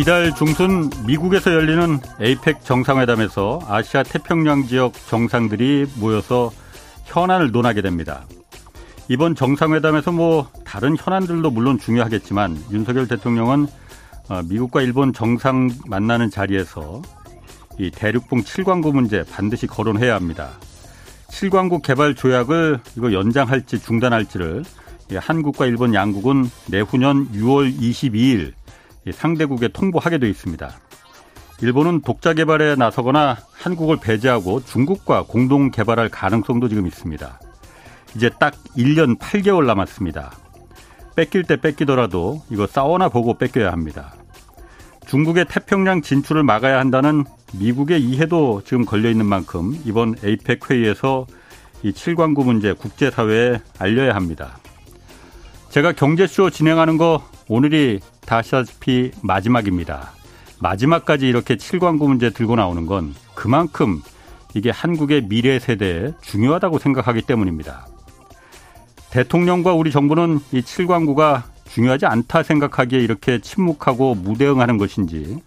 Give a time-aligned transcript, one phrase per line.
[0.00, 6.50] 이달 중순 미국에서 열리는 에이펙 정상회담에서 아시아 태평양 지역 정상들이 모여서
[7.04, 8.24] 현안을 논하게 됩니다.
[9.08, 13.66] 이번 정상회담에서 뭐 다른 현안들도 물론 중요하겠지만 윤석열 대통령은
[14.30, 17.02] 어, 미국과 일본 정상 만나는 자리에서
[17.78, 20.48] 이 대륙봉 7광구 문제 반드시 거론해야 합니다.
[21.28, 24.64] 7광구 개발 조약을 이거 연장할지 중단할지를
[25.14, 28.54] 한국과 일본 양국은 내후년 6월 22일
[29.12, 30.70] 상대국에 통보하게 돼 있습니다.
[31.62, 37.40] 일본은 독자 개발에 나서거나 한국을 배제하고 중국과 공동 개발할 가능성도 지금 있습니다.
[38.16, 40.32] 이제 딱 1년 8개월 남았습니다.
[41.16, 44.14] 뺏길 때 뺏기더라도 이거 싸워나 보고 뺏겨야 합니다.
[45.06, 51.26] 중국의 태평양 진출을 막아야 한다는 미국의 이해도 지금 걸려 있는 만큼 이번 에이펙 회의에서
[51.82, 54.58] 이 7광구 문제 국제사회에 알려야 합니다.
[55.70, 60.12] 제가 경제쇼 진행하는 거 오늘이 다시다시피 마지막입니다.
[60.60, 64.00] 마지막까지 이렇게 7광구 문제 들고 나오는 건 그만큼
[64.54, 67.88] 이게 한국의 미래 세대에 중요하다고 생각하기 때문입니다.
[69.10, 75.42] 대통령과 우리 정부는 이 7광구가 중요하지 않다 생각하기에 이렇게 침묵하고 무대응하는 것인지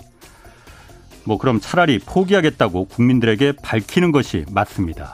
[1.24, 5.14] 뭐 그럼 차라리 포기하겠다고 국민들에게 밝히는 것이 맞습니다.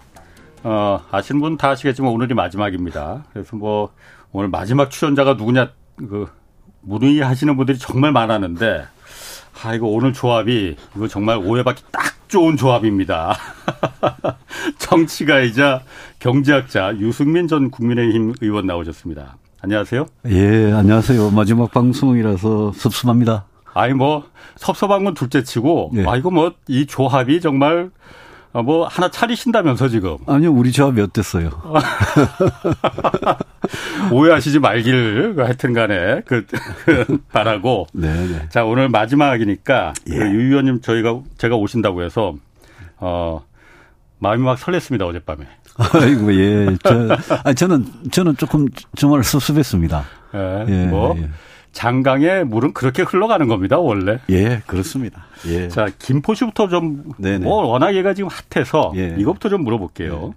[0.63, 3.25] 어, 아시는 분 다 아시겠지만 오늘이 마지막입니다.
[3.33, 3.91] 그래서 뭐
[4.31, 6.27] 오늘 마지막 출연자가 누구냐 그
[6.81, 8.85] 문의 하시는 분들이 정말 많았는데
[9.63, 13.35] 아 이거 오늘 조합이 이거 정말 오해받기 딱 좋은 조합입니다.
[14.79, 15.81] 정치가이자
[16.19, 19.37] 경제학자 유승민 전 국민의힘 의원 나오셨습니다.
[19.61, 20.05] 안녕하세요.
[20.27, 21.29] 예, 안녕하세요.
[21.31, 23.45] 마지막 방송이라서 섭섭합니다.
[23.73, 24.23] 아니 뭐
[24.55, 26.05] 섭섭한 건 둘째치고 예.
[26.07, 27.89] 아 이거 뭐 이 조합이 정말 어,
[28.53, 30.17] 뭐 하나 차리신다면서 지금.
[30.27, 31.49] 아니요, 우리 조합이 어땠어요?
[34.11, 36.45] 오해하시지 말기를 하여튼 간에 그,
[36.85, 37.87] 그 바라고.
[37.93, 38.49] 네, 네.
[38.49, 40.17] 자, 오늘 마지막이니까 예.
[40.17, 42.35] 그 유 의원님 저희가 제가 오신다고 해서
[42.97, 43.41] 어
[44.19, 45.45] 마음이 막 설렜습니다, 어젯밤에.
[45.77, 46.77] 아이고, 예.
[46.83, 50.03] 저, 아니, 저는, 저는 조금 정말 섭섭했습니다.
[50.35, 50.65] 예.
[50.67, 51.15] 예 뭐.
[51.17, 51.29] 예.
[51.71, 54.19] 장강의 물은 그렇게 흘러가는 겁니다, 원래.
[54.29, 55.25] 예, 그렇습니다.
[55.47, 55.69] 예.
[55.69, 57.45] 자, 김포시부터 좀, 네네.
[57.45, 59.15] 뭐, 워낙 얘가 지금 핫해서, 예.
[59.17, 60.33] 이것부터 좀 물어볼게요.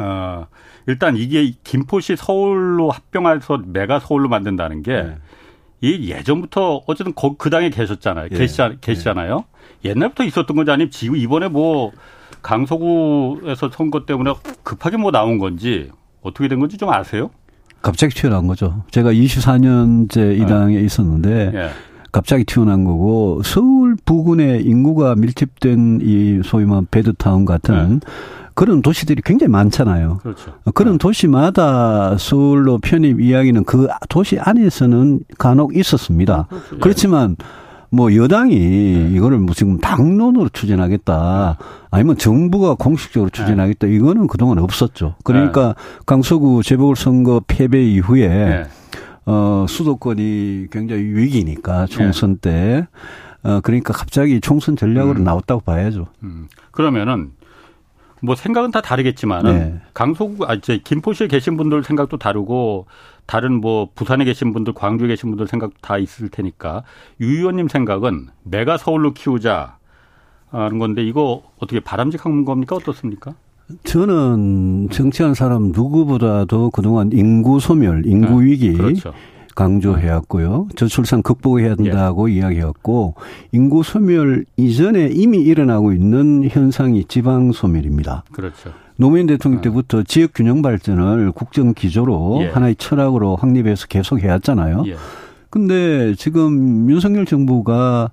[0.00, 0.02] 예.
[0.02, 0.46] 어,
[0.86, 5.16] 일단 이게 김포시 서울로 합병해서 메가 서울로 만든다는 게, 예.
[5.82, 8.28] 이 예전부터 어쨌든 그, 그 당에 계셨잖아요.
[8.32, 8.36] 예.
[8.36, 9.44] 계시, 계시잖아요.
[9.84, 11.92] 옛날부터 있었던 건지 아니면 지금 이번에 뭐,
[12.42, 15.90] 강서구에서 선거 때문에 급하게 뭐 나온 건지,
[16.22, 17.30] 어떻게 된 건지 좀 아세요?
[17.82, 18.82] 갑자기 튀어나온 거죠.
[18.90, 20.82] 제가 24년째 이 당에 네.
[20.82, 21.70] 있었는데 예.
[22.12, 28.06] 갑자기 튀어나온 거고 서울 부근에 인구가 밀집된 이 소위 말 베드타운 같은 네.
[28.54, 30.18] 그런 도시들이 굉장히 많잖아요.
[30.22, 30.52] 그렇죠.
[30.74, 30.98] 그런 네.
[30.98, 36.46] 도시마다 서울로 편입 이야기는 그 도시 안에서는 간혹 있었습니다.
[36.48, 36.78] 그렇죠.
[36.78, 37.36] 그렇지만
[37.90, 39.10] 뭐 여당이 네.
[39.12, 41.56] 이거를 뭐 지금 당론으로 추진하겠다.
[41.58, 41.66] 네.
[41.90, 43.88] 아니면 정부가 공식적으로 추진하겠다.
[43.88, 43.94] 네.
[43.94, 45.16] 이거는 그동안 없었죠.
[45.24, 46.02] 그러니까 네.
[46.06, 48.64] 강서구 재보궐선거 패배 이후에 네.
[49.26, 52.86] 어 수도권이 굉장히 위기니까 총선 때
[53.42, 55.24] 어, 그러니까 갑자기 총선 전략으로 음.
[55.24, 56.06] 나왔다고 봐야죠.
[56.22, 56.48] 음.
[56.70, 57.32] 그러면은
[58.22, 59.80] 뭐 생각은 다 다르겠지만은 네.
[59.94, 62.86] 강서구 아 이제 김포시에 계신 분들 생각도 다르고
[63.30, 66.82] 다른 뭐 부산에 계신 분들, 광주에 계신 분들 생각 다 있을 테니까
[67.20, 69.76] 유 의원님 생각은 메가 서울로 키우자
[70.50, 73.36] 하는 건데 이거 어떻게 바람직한 겁니까 어떻습니까?
[73.84, 78.46] 저는 정치한 사람 누구보다도 그동안 인구 소멸, 인구 네.
[78.46, 79.14] 위기 그렇죠.
[79.54, 80.68] 강조해왔고요.
[80.76, 82.34] 저출산 극복해야 된다고 예.
[82.36, 83.14] 이야기했고
[83.52, 88.24] 인구 소멸 이전에 이미 일어나고 있는 현상이 지방 소멸입니다.
[88.32, 88.70] 그렇죠.
[88.96, 89.62] 노무현 대통령 아.
[89.62, 92.48] 때부터 지역 균형 발전을 국정 기조로 예.
[92.48, 94.84] 하나의 철학으로 확립해서 계속 해왔잖아요.
[94.86, 94.96] 예.
[95.48, 98.10] 근데 지금 윤석열 정부가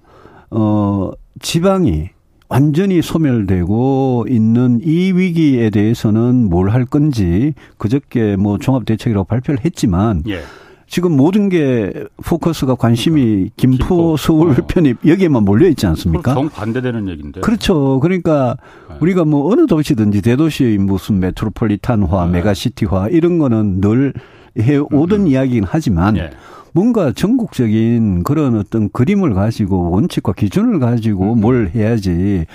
[0.50, 1.12] 어
[1.42, 2.10] 지방이
[2.50, 10.24] 완전히 소멸되고 있는 이 위기에 대해서는 뭘 할 건지 그저께 뭐 종합 대책이라고 발표를 했지만
[10.30, 10.40] 예.
[10.88, 11.92] 지금 모든 게
[12.24, 14.18] 포커스가 관심이 김포, 김포.
[14.18, 14.66] 서울 어.
[14.68, 16.34] 편입 여기에만 몰려 있지 않습니까?
[16.34, 17.42] 정 반대되는 얘기인데.
[17.42, 18.00] 그렇죠.
[18.00, 18.58] 그러니까
[18.90, 18.96] 네.
[19.02, 22.32] 우리가 뭐 어느 도시든지 대도시의 무슨 메트로폴리탄화, 네.
[22.32, 24.14] 메가시티화 이런 거는 늘
[24.60, 25.28] 해 오던 음.
[25.28, 26.32] 이야기긴 하지만 예.
[26.74, 31.42] 뭔가 전국적인 그런 어떤 그림을 가지고 원칙과 기준을 가지고 음.
[31.42, 32.46] 뭘 해야지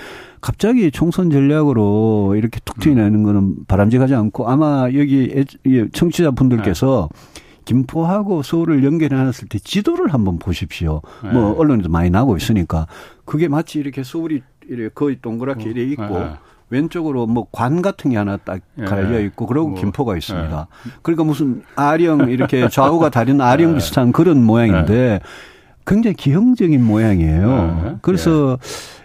[0.40, 3.22] 갑자기 총선 전략으로 이렇게 툭 튀어나오는 음.
[3.22, 5.44] 거는 바람직하지 않고 아마 여기
[5.92, 7.32] 청취자분들께서 네.
[7.64, 11.02] 김포하고 서울을 연결해 놨을 때 지도를 한번 보십시오.
[11.22, 11.30] 네.
[11.32, 12.86] 뭐 언론에도 많이 나고 있으니까
[13.24, 15.68] 그게 마치 이렇게 서울이 이렇게 거의 동그랗게 어.
[15.68, 16.30] 이렇게 있고 네.
[16.70, 18.84] 왼쪽으로 뭐 관 같은 게 하나 딱 예.
[18.84, 20.66] 갈려 있고 그러고 뭐, 김포가 있습니다.
[20.86, 20.90] 예.
[21.02, 23.74] 그러니까 무슨 아령 이렇게 좌우가 다른 아령 예.
[23.74, 25.20] 비슷한 그런 모양인데
[25.86, 27.98] 굉장히 기형적인 모양이에요.
[28.02, 28.58] 그래서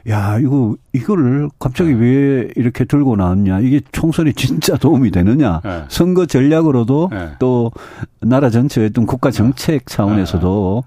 [0.09, 1.99] 야, 이거, 이거를 갑자기 네.
[1.99, 3.59] 왜 이렇게 들고 나왔냐.
[3.59, 5.61] 이게 총선에 진짜 도움이 되느냐.
[5.63, 5.83] 네.
[5.89, 7.29] 선거 전략으로도 네.
[7.39, 7.71] 또
[8.21, 10.83] 나라 전체의 어떤 국가 정책 차원에서도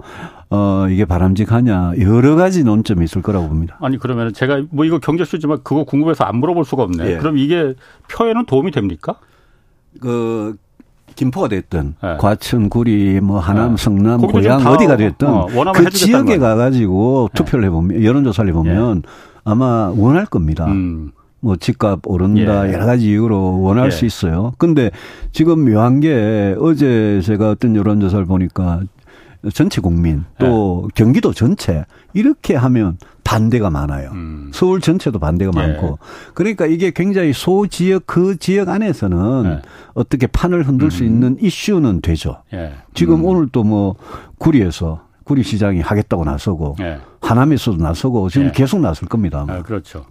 [0.51, 1.93] 어, 이게 바람직하냐.
[2.01, 3.77] 여러 가지 논점이 있을 거라고 봅니다.
[3.81, 7.13] 아니, 그러면 제가 뭐 이거 경제수지만 그거 궁금해서 안 물어볼 수가 없네.
[7.13, 7.17] 예.
[7.19, 7.75] 그럼 이게
[8.11, 9.17] 표에는 도움이 됩니까?
[10.01, 10.57] 그,
[11.21, 12.17] 김포가 됐든 네.
[12.19, 13.83] 과천, 구리, 뭐 하남, 네.
[13.83, 17.37] 성남, 고양 어디가 됐든 어, 그 지역에 가가지고 네.
[17.37, 19.11] 투표를 해보면 여론조사를 해보면 예.
[19.45, 20.65] 아마 원할 겁니다.
[20.65, 21.11] 음.
[21.41, 22.73] 뭐 집값 오른다 예.
[22.73, 23.91] 여러 가지 이유로 원할 예.
[23.91, 24.55] 수 있어요.
[24.57, 24.91] 근데
[25.31, 28.81] 지금 묘한 게 어제 제가 어떤 여론조사를 보니까
[29.55, 30.89] 전체 국민 또 예.
[30.95, 34.11] 경기도 전체 이렇게 하면 반대가 많아요.
[34.13, 34.51] 음.
[34.53, 35.67] 서울 전체도 반대가 예.
[35.67, 35.99] 많고
[36.35, 39.63] 그러니까 이게 굉장히 소 지역 그 지역 안에서는 예.
[39.95, 40.91] 어떻게 판을 흔들 음.
[40.91, 42.43] 수 있는 이슈는 되죠.
[42.53, 42.75] 예.
[42.95, 43.25] 지금 음.
[43.25, 43.95] 오늘 또 뭐
[44.39, 46.99] 구리에서 구리 시장이 하겠다고 나서고 예.
[47.21, 48.53] 하남에서도 나서고 지금 예.
[48.53, 49.47] 계속 나설 겁니다.
[49.49, 50.05] 아, 그렇죠.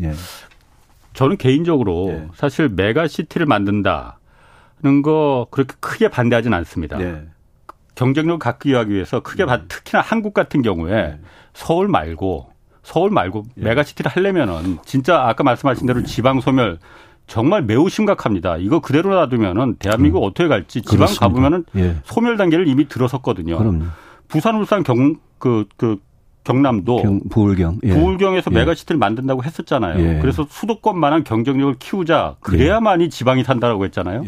[1.13, 6.97] 저는 개인적으로 사실 메가시티를 만든다는 거 그렇게 크게 반대하지는 않습니다.
[7.99, 9.49] 경쟁력을 갖기 위해서 크게 음.
[9.67, 11.19] 특히나 한국 같은 경우에 네.
[11.53, 12.47] 서울 말고
[12.81, 13.61] 서울 말고 예.
[13.61, 16.79] 메가시티를 하려면은 진짜 아까 말씀하신 대로 지방 소멸
[17.27, 18.55] 정말 매우 심각합니다.
[18.57, 20.29] 이거 그대로 놔두면은 대한민국 음.
[20.29, 21.27] 어떻게 갈지 지방 그렇습니다.
[21.27, 21.97] 가보면은 예.
[22.05, 23.57] 소멸 단계를 이미 들어섰거든요.
[23.57, 23.83] 그럼요.
[24.29, 25.97] 부산, 울산, 경, 그, 그,
[26.45, 27.89] 경남도 경, 부울경 예.
[27.89, 28.55] 부울경에서 예.
[28.55, 29.99] 메가시티를 만든다고 했었잖아요.
[29.99, 30.19] 예.
[30.21, 34.23] 그래서 수도권만한 경쟁력을 키우자 그래야만이 지방이 산다라고 했잖아요.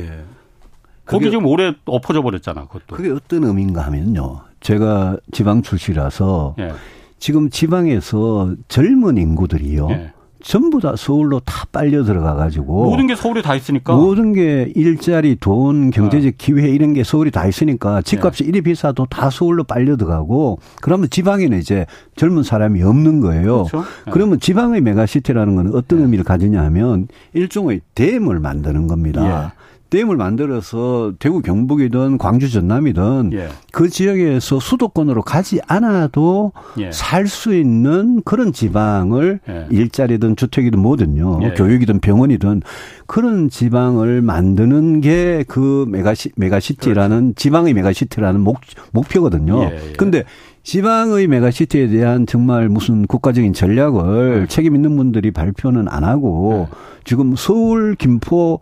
[1.12, 1.18] 예.
[1.18, 2.66] 거기 지금 오래 엎어져 버렸잖아.
[2.66, 2.96] 그것도.
[2.96, 4.42] 그게 어떤 의미인가 하면요.
[4.62, 6.72] 제가 지방 출시라서 예.
[7.19, 9.88] 지금 지방에서 젊은 인구들이요.
[9.92, 10.13] 예.
[10.44, 15.36] 전부 다 서울로 다 빨려 들어가 가지고 모든 게 서울에 다 있으니까 모든 게 일자리,
[15.40, 16.36] 돈, 경제적 아.
[16.38, 18.48] 기회 이런 게 서울이 다 있으니까 집값이 예.
[18.48, 21.86] 이리 비싸도 다 서울로 빨려 들어가고 그러면 지방에는 이제
[22.16, 23.66] 젊은 사람이 없는 거예요.
[23.66, 23.88] 그렇죠?
[24.08, 24.12] 예.
[24.12, 26.04] 그러면 지방의 메가시티라는 건 어떤 예.
[26.04, 29.54] 의미를 가지냐 하면 일종의 댐을 만드는 겁니다.
[29.94, 29.98] 예.
[29.98, 33.50] 댐을 만들어서 대구 경북이든 광주 전남이든 예.
[33.72, 36.92] 그 지역에서 수도권으로 가지 않아도 예.
[36.92, 39.68] 살수 있는 그런 지방을 예.
[39.70, 41.40] 일자리든 주택이든 뭐든요.
[41.44, 41.50] 예.
[41.52, 42.62] 교육이든 병원이든
[43.06, 47.34] 그런 지방을 만드는 게 그 메가시 메가시티라는 그렇죠.
[47.36, 48.62] 지방의 메가시티라는 목
[48.92, 49.64] 목표거든요.
[49.64, 49.94] 예, 예.
[49.94, 50.24] 근데
[50.64, 54.48] 지방의 메가시티에 대한 정말 무슨 국가적인 전략을 네.
[54.48, 56.78] 책임 있는 분들이 발표는 안 하고 네.
[57.04, 58.60] 지금 서울, 김포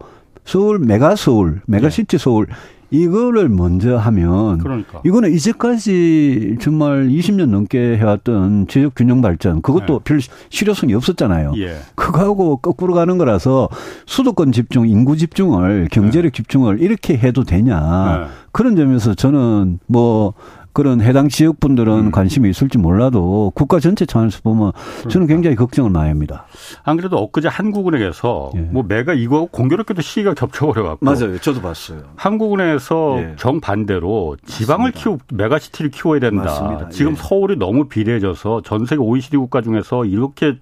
[0.50, 2.24] 서울 메가 서울, 메가시티 네.
[2.24, 2.48] 서울
[2.90, 5.00] 이거를 먼저 하면 그러니까.
[5.06, 10.03] 이거는 이제까지 정말 20년 넘게 해왔던 지역 균형 발전 그것도 네.
[10.03, 11.53] 별 실효성이 없었잖아요.
[11.58, 11.77] 예.
[11.94, 13.70] 그거하고 거꾸로 가는 거라서
[14.08, 16.36] 수도권 집중, 인구 집중을 경제력 네.
[16.36, 18.25] 집중을 이렇게 해도 되냐 네.
[18.51, 20.34] 그런 점에서 저는 뭐
[20.79, 22.12] 그런 해당 지역 분들은 음.
[22.12, 24.71] 관심이 있을지 몰라도 국가 전체 차원에서 보면
[25.09, 25.33] 저는 그러니까.
[25.33, 26.45] 굉장히 걱정을 많이 합니다.
[26.83, 28.59] 안 그래도 엊그제 한국은행에서 예.
[28.59, 31.38] 뭐 매가 이거 공교롭게도 시기가 겹쳐버려갖고 맞아요.
[31.39, 32.03] 저도 봤어요.
[32.15, 33.36] 한국은행에서 예.
[33.38, 36.43] 정반대로 지방을 키우 메가시티를 키워야 된다.
[36.45, 36.89] 맞습니다.
[36.91, 37.15] 지금 예.
[37.17, 40.59] 서울이 너무 비례해져서 전 세계 OECD 국가 중에서 이렇게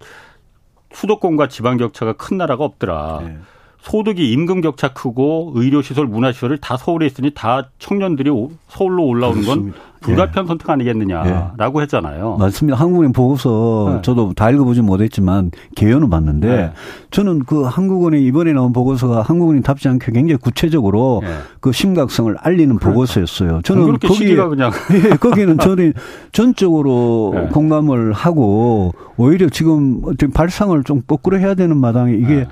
[0.93, 3.19] 수도권과 지방 격차가 큰 나라가 없더라.
[3.21, 3.37] 예.
[3.81, 8.31] 소득이 임금 격차 크고 의료시설, 문화시설을 다 서울에 있으니 다 청년들이
[8.67, 10.47] 서울로 올라오는 건 불가피한 예.
[10.47, 11.83] 선택 아니겠느냐라고 예.
[11.83, 12.37] 했잖아요.
[12.37, 12.77] 맞습니다.
[12.77, 14.01] 한국은행 보고서 네.
[14.01, 16.71] 저도 다 읽어보지 못했지만 개요는 봤는데 네.
[17.11, 21.29] 저는 그 한국은행 이번에 나온 보고서가 한국은행 답지 않게 굉장히 구체적으로 네.
[21.59, 22.89] 그 심각성을 알리는 그러니까.
[22.91, 23.61] 보고서였어요.
[23.63, 25.93] 저는 거기에 그냥 예, 거기는 저는
[26.31, 27.47] 전적으로 네.
[27.47, 30.01] 공감을 하고 오히려 지금
[30.33, 32.47] 발상을 좀 거꾸로 해야 되는 마당에 이게 네.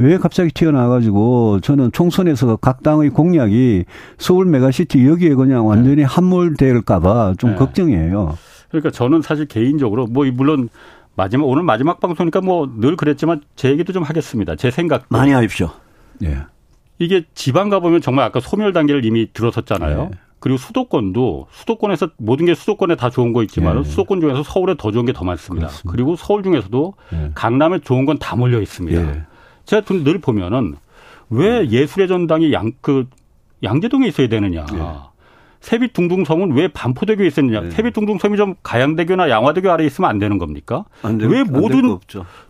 [0.00, 3.84] 왜 갑자기 튀어나와가지고 저는 총선에서 각 당의 공약이
[4.16, 6.02] 서울 메가시티 여기에 그냥 완전히 네.
[6.04, 7.56] 함몰될까봐 좀 네.
[7.56, 8.36] 걱정이에요.
[8.70, 10.70] 그러니까 저는 사실 개인적으로 뭐 물론
[11.16, 14.56] 마지막 오늘 마지막 방송이니까 뭐 늘 그랬지만 제 얘기도 좀 하겠습니다.
[14.56, 15.70] 제 생각 많이 하십시오.
[16.24, 16.38] 예.
[16.98, 20.02] 이게 지방 가보면 정말 아까 소멸 단계를 이미 들어섰잖아요.
[20.04, 20.10] 네.
[20.38, 23.84] 그리고 수도권도 수도권에서 모든 게 수도권에 다 좋은 거 있지만 네.
[23.84, 25.66] 수도권 중에서 서울에 더 좋은 게 더 많습니다.
[25.66, 25.92] 그렇습니다.
[25.92, 27.30] 그리고 서울 중에서도 네.
[27.34, 29.26] 강남에 좋은 건 다 몰려 있습니다.
[29.70, 29.82] 네.
[29.82, 30.76] 제가 늘 보면은
[31.28, 33.06] 왜 예술의 전당이 양, 그,
[33.62, 34.66] 양재동에 있어야 되느냐.
[34.66, 34.80] 네.
[35.60, 37.60] 세빛둥둥섬은 왜 반포대교에 있었느냐?
[37.60, 37.70] 네.
[37.70, 40.86] 세빛둥둥섬이 좀 가양대교나 양화대교 아래에 있으면 안 되는 겁니까?
[41.02, 41.98] 안 되, 왜 모든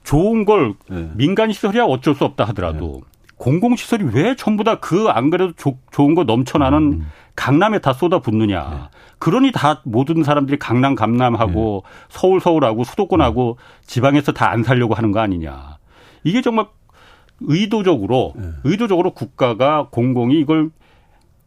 [0.05, 1.11] 좋은 걸 네.
[1.15, 3.11] 민간 시설이야 어쩔 수 없다 하더라도 네.
[3.37, 7.07] 공공시설이 왜 전부 다 그 안 그래도 조, 좋은 거 넘쳐나는 음.
[7.35, 8.69] 강남에 다 쏟아붓느냐.
[8.71, 8.77] 네.
[9.19, 11.91] 그러니 다 모든 사람들이 강남 강남하고 네.
[12.11, 15.79] 서울 서울하고 수도권하고 지방에서 다 안 살려고 하는 거 아니냐.
[16.23, 16.67] 이게 정말
[17.41, 18.49] 의도적으로 네.
[18.65, 20.71] 의도적으로 국가가 공공이 이걸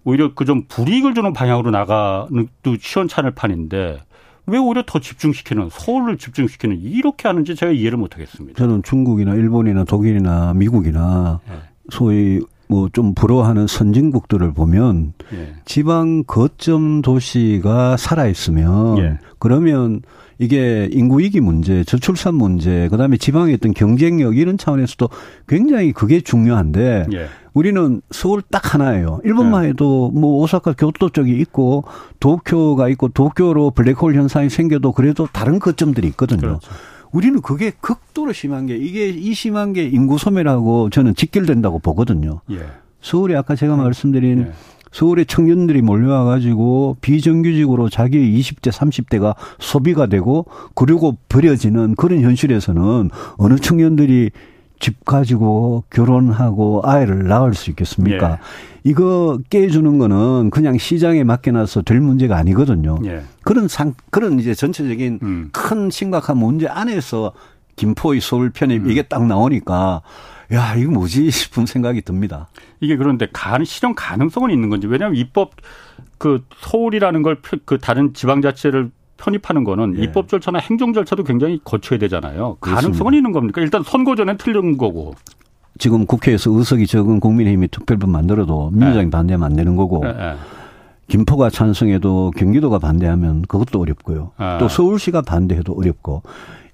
[0.03, 4.00] 오히려 그 좀 불이익을 주는 방향으로 나가는 또 시원찮을 판인데
[4.45, 8.57] 왜 오히려 더 집중시키는 서울을 집중시키는 이렇게 하는지 제가 이해를 못하겠습니다.
[8.57, 11.55] 저는 중국이나 일본이나 독일이나 미국이나 네.
[11.89, 12.41] 소위
[12.73, 15.53] 뭐 좀 부러워하는 선진국들을 보면 네.
[15.65, 19.17] 지방 거점 도시가 살아 있으면 네.
[19.39, 20.01] 그러면
[20.39, 25.09] 이게 인구 위기 문제, 저출산 문제, 그다음에 지방의 어떤 경쟁력 이런 차원에서도
[25.47, 27.27] 굉장히 그게 중요한데 예.
[27.53, 29.21] 우리는 서울 딱 하나예요.
[29.23, 29.69] 일본만 예.
[29.69, 31.83] 해도 뭐 오사카 교토 쪽이 있고
[32.19, 36.41] 도쿄가 있고 도쿄로 블랙홀 현상이 생겨도 그래도 다른 거점들이 있거든요.
[36.41, 36.71] 그렇죠.
[37.13, 42.41] 우리는 그게 극도로 심한 게 이게 이 심한 게 인구 소멸하고 저는 직결된다고 보거든요.
[42.51, 42.60] 예.
[43.01, 44.51] 서울이 아까 제가 말씀드린 예.
[44.91, 53.55] 서울의 청년들이 몰려와 가지고 비정규직으로 자기 20대 30대가 소비가 되고 그리고 버려지는 그런 현실에서는 어느
[53.55, 54.32] 청년들이
[54.79, 58.32] 집 가지고 결혼하고 아이를 낳을 수 있겠습니까?
[58.34, 58.38] 예.
[58.83, 62.99] 이거 깨주는 거는 그냥 시장에 맡겨놔서 될 문제가 아니거든요.
[63.05, 63.23] 예.
[63.43, 65.49] 그런 상, 그런 이제 전체적인 음.
[65.53, 67.33] 큰 심각한 문제 안에서
[67.75, 68.91] 김포의 서울 편입 음.
[68.91, 70.01] 이게 딱 나오니까
[70.51, 72.49] 야, 이거 뭐지 싶은 생각이 듭니다.
[72.81, 74.87] 이게 그런데 가, 실현 가능성은 있는 건지.
[74.87, 75.51] 왜냐하면 입법
[76.17, 80.03] 그 서울이라는 걸 그 다른 지방자치를 편입하는 거는 예.
[80.03, 82.57] 입법 절차나 행정 절차도 굉장히 거쳐야 되잖아요.
[82.59, 83.61] 가능성은 있는 겁니까?
[83.61, 85.15] 일단 선거 전에 틀린 거고.
[85.79, 89.09] 지금 국회에서 의석이 적은 국민의힘이 특별법 만들어도 민주당이 네.
[89.09, 90.03] 반대하면 안 되는 거고.
[90.03, 90.33] 네, 네.
[91.07, 94.31] 김포가 찬성해도 경기도가 반대하면 그것도 어렵고요.
[94.37, 94.57] 아.
[94.57, 96.23] 또 서울시가 반대해도 어렵고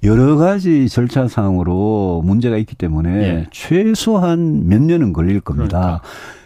[0.03, 3.45] 여러 가지 절차 상으로 문제가 있기 때문에 예.
[3.51, 5.79] 최소한 몇 년은 걸릴 겁니다.
[5.79, 6.01] 그러니까.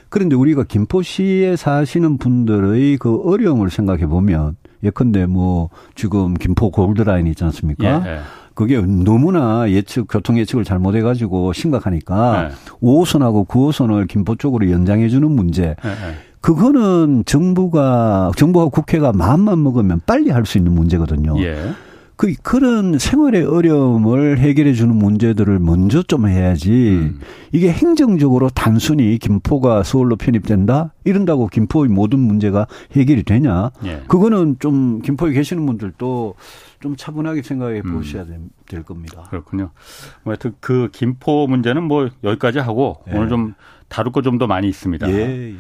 [0.09, 7.43] 그런데 우리가 김포시에 사시는 분들의 그 어려움을 생각해 보면 예컨대 뭐 지금 김포 골드라인 있지
[7.43, 8.03] 않습니까?
[8.55, 12.53] 그게 너무나 예측 교통 예측을 잘못해 가지고 심각하니까 예.
[12.81, 15.75] 5호선하고 9호선을 김포 쪽으로 연장해 주는 문제.
[15.83, 16.15] 예, 예.
[16.41, 21.41] 그거는 정부가 정부와 국회가 마음만 먹으면 빨리 할 수 있는 문제거든요.
[21.41, 21.71] 예.
[22.15, 27.19] 그 그런 생활의 어려움을 해결해 주는 문제들을 먼저 좀 해야지 음.
[27.51, 34.03] 이게 행정적으로 단순히 김포가 서울로 편입된다 이런다고 김포의 모든 문제가 해결이 되냐 예.
[34.07, 36.35] 그거는 좀 김포에 계시는 분들도
[36.81, 37.93] 좀 차분하게 생각해 음.
[37.93, 38.49] 보셔야 음.
[38.67, 39.25] 될 겁니다.
[39.29, 39.71] 그렇군요.
[40.23, 43.15] 뭐 하여튼 그 김포 문제는 뭐 여기까지 하고 예.
[43.17, 43.53] 오늘 좀
[43.89, 45.09] 다룰 거 좀 더 많이 있습니다.
[45.09, 45.13] 예.
[45.51, 45.55] 예.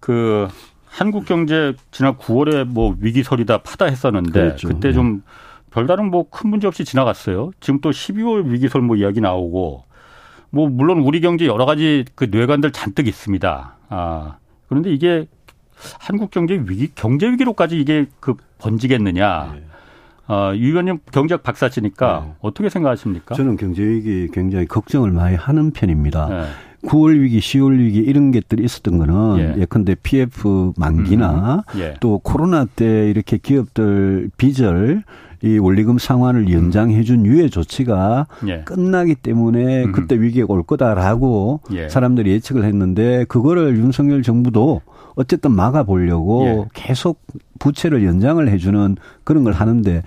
[0.00, 0.48] 그
[0.86, 4.68] 한국 경제 지난 9월에 뭐 위기설이다 파다 했었는데 그랬죠.
[4.68, 5.51] 그때 좀 예.
[5.72, 7.50] 별다른 뭐 큰 문제 없이 지나갔어요.
[7.60, 9.84] 지금 또 12월 위기설 뭐 이야기 나오고
[10.50, 13.76] 뭐 물론 우리 경제 여러 가지 그 뇌관들 잔뜩 있습니다.
[13.88, 14.36] 아
[14.68, 15.26] 그런데 이게
[15.98, 19.52] 한국 경제 위기 경제 위기로까지 이게 그 번지겠느냐?
[19.54, 19.62] 네.
[20.26, 22.34] 아, 유 의원님 경제학 박사시니까 네.
[22.40, 23.34] 어떻게 생각하십니까?
[23.34, 26.28] 저는 경제 위기 굉장히 걱정을 많이 하는 편입니다.
[26.28, 26.44] 네.
[26.88, 29.64] 9월 위기, 10월 위기 이런 것들이 있었던 거는 예.
[29.66, 31.80] 컨대 PF 만기나 음.
[31.80, 31.94] 예.
[32.00, 35.04] 또 코로나 때 이렇게 기업들 빚을
[35.42, 38.62] 이 원리금 상환을 연장해 준 유예 조치가 예.
[38.62, 39.92] 끝나기 때문에 음.
[39.92, 41.88] 그때 위기가 올 거다라고 예.
[41.88, 44.82] 사람들이 예측을 했는데 그거를 윤석열 정부도
[45.14, 46.68] 어쨌든 막아 보려고 예.
[46.74, 47.20] 계속
[47.58, 50.02] 부채를 연장을 해 주는 그런 걸 하는데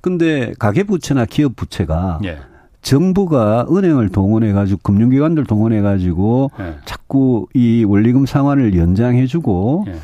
[0.00, 2.38] 근데 가계 부채나 기업 부채가 예.
[2.82, 6.74] 정부가 은행을 동원해 가지고 금융기관들 동원해 가지고 예.
[6.84, 9.94] 자꾸 이 원리금 상환을 연장해 주고 예.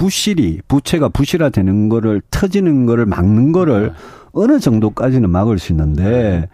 [0.00, 3.92] 부실이 부채가 부실화되는 거를 터지는 거를 막는 거를 네.
[4.32, 6.48] 어느 정도까지는 막을 수 있는데 네.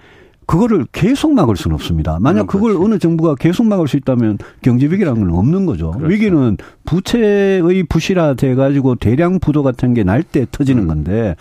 [0.46, 2.18] 그거를 계속 막을 수는 없습니다.
[2.20, 2.84] 만약 그걸 그렇지.
[2.84, 5.92] 어느 정부가 계속 막을 수 있다면 경제 위기라는 건 없는 거죠.
[5.92, 6.12] 그렇죠.
[6.12, 10.88] 위기는 부채의 부실화돼 가지고 대량 부도 같은 게 날 때 터지는 음.
[10.88, 11.36] 건데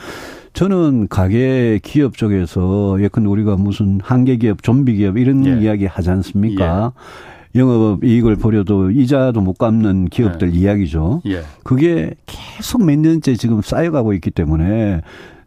[0.54, 5.60] 저는 가계 기업 쪽에서 예컨대 우리가 무슨 한계 기업, 좀비 기업 이런 예.
[5.60, 6.94] 이야기 하지 않습니까?
[6.96, 7.35] 예.
[7.56, 10.58] 영업 이익을 벌여도 이자도 못 갚는 기업들 네.
[10.60, 11.22] 이야기죠.
[11.28, 11.42] 예.
[11.64, 15.02] 그게 계속 몇 년째 지금 쌓여가고 있기 때문에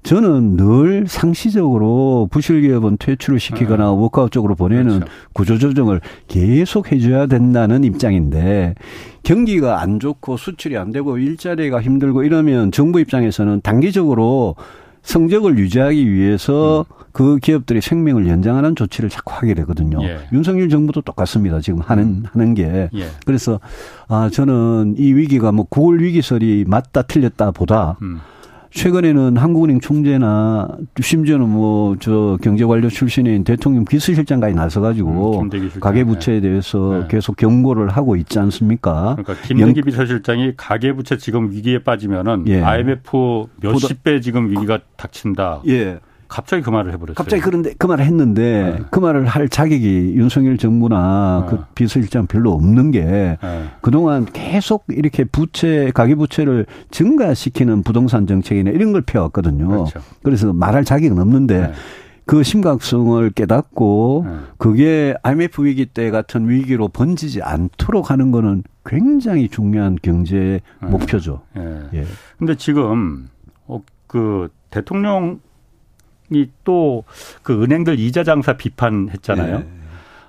[0.05, 3.91] 저는 늘 상시적으로 부실 기업은 퇴출을 시키거나 네.
[3.91, 5.13] 워크아웃 쪽으로 보내는 그렇죠.
[5.35, 8.75] 구조조정을 계속 해줘야 된다는 입장인데
[9.23, 14.55] 경기가 안 좋고 수출이 안 되고 일자리가 힘들고 이러면 정부 입장에서는 단기적으로
[15.03, 16.98] 성적을 유지하기 위해서 음.
[17.13, 20.03] 그 기업들이 생명을 연장하는 조치를 자꾸 하게 되거든요.
[20.03, 20.19] 예.
[20.33, 21.61] 윤석열 정부도 똑같습니다.
[21.61, 22.23] 지금 하는 음.
[22.33, 23.07] 하는 게 예.
[23.27, 23.61] 그래서
[24.09, 27.97] 아 저는 이 위기가 뭐 9월 위기설이 맞다 틀렸다 보다.
[28.03, 28.21] 음.
[28.71, 30.69] 최근에는 한국은행 총재나
[31.01, 35.51] 심지어는 뭐 저 경제관료 출신인 대통령 비서실장까지 나서가지고 음,
[35.81, 37.09] 가계부채에 대해서 네.
[37.09, 39.17] 계속 경고를 하고 있지 않습니까?
[39.19, 42.63] 그러니까 김대기 비서실장이 가계부채 지금 위기에 빠지면은 예.
[42.63, 45.63] IMF 몇십 배 지금 위기가 닥친다.
[45.67, 45.99] 예.
[46.29, 47.15] 갑자기 그 말을 해버렸어요.
[47.15, 48.85] 갑자기 그런데 그 말을 했는데 네.
[48.91, 51.57] 그 말을 할 자격이 윤석열 정부나 네.
[51.57, 53.65] 그 비서실장 별로 없는 게 네.
[53.81, 59.69] 그동안 계속 이렇게 부채 가계 부채를 증가시키는 부동산 정책이나 이런 걸 펴왔거든요.
[59.69, 60.01] 그렇죠.
[60.23, 61.73] 그래서 말할 자격은 없는데 네.
[62.27, 64.37] 그 심각성을 깨닫고 네.
[64.59, 70.89] 그게 IMF 위기 때 같은 위기로 번지지 않도록 하는 거는 굉장히 중요한 경제 네.
[70.89, 71.41] 목표죠.
[71.57, 72.05] 예.
[72.39, 73.31] 근데 지금
[73.67, 75.48] 어, 그 대통령 이
[76.65, 77.05] 또
[77.43, 79.59] 그 은행들 이자 장사 비판했잖아요.
[79.59, 79.67] 네.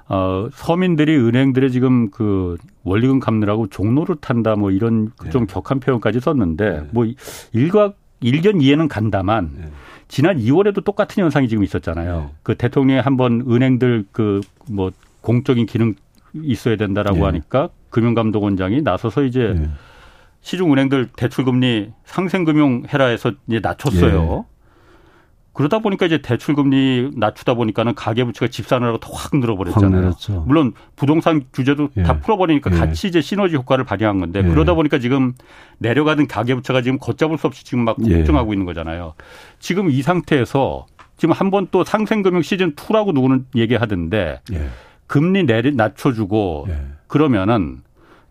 [0.07, 5.29] 어, 서민들이 은행들의 지금 그 원리금 갚느라고 종로를 탄다 뭐 이런 네.
[5.29, 6.87] 좀 격한 표현까지 썼는데 네.
[6.91, 7.05] 뭐
[7.53, 9.69] 일각 일견 이해는 간다만 네.
[10.07, 12.19] 지난 2월에도 똑같은 현상이 지금 있었잖아요.
[12.19, 12.29] 네.
[12.43, 14.91] 그 대통령이 한번 은행들 그 뭐
[15.21, 15.95] 공적인 기능
[16.35, 17.23] 있어야 된다라고 네.
[17.25, 19.67] 하니까 금융감독원장이 나서서 이제
[20.41, 24.45] 시중은행들 대출금리 상생금융 해라 해서 이제 낮췄어요.
[25.59, 30.05] 그러다 보니까 이제 대출 금리 낮추다 보니까는 가계 부채가 집산을 하고 더확 늘어버렸잖아요.
[30.05, 32.03] 확 물론 부동산 규제도 예.
[32.03, 32.77] 다 풀어버리니까 예.
[32.77, 34.47] 같이 이제 시너지 효과를 발휘한 건데 예.
[34.47, 35.33] 그러다 보니까 지금
[35.79, 38.55] 내려가는 가계 부채가 지금 걷잡을 수 없이 지금 막 폭증하고 예.
[38.55, 39.15] 있는 거잖아요.
[39.59, 40.85] 지금 이 상태에서
[41.17, 44.69] 지금 한 번 또 상생금융 시즌 2라고 누구는 얘기하던데 예.
[45.07, 46.77] 금리 내리 낮춰주고 예.
[47.07, 47.81] 그러면은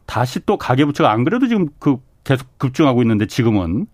[0.06, 3.86] 다시 또 가계 부채가 안 그래도 지금 그 계속 급증하고 있는데 지금은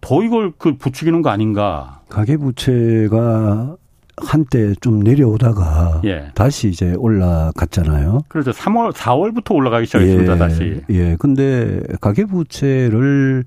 [0.00, 2.00] 더 이걸 그 부추기는 거 아닌가.
[2.08, 3.76] 가계부채가
[4.18, 6.30] 한때 좀 내려오다가 예.
[6.34, 8.22] 다시 이제 올라갔잖아요.
[8.28, 10.38] 그래서 3월, 4월부터 올라가기 시작했습니다, 예.
[10.38, 10.80] 다시.
[10.90, 11.16] 예.
[11.18, 13.44] 근데 가계부채를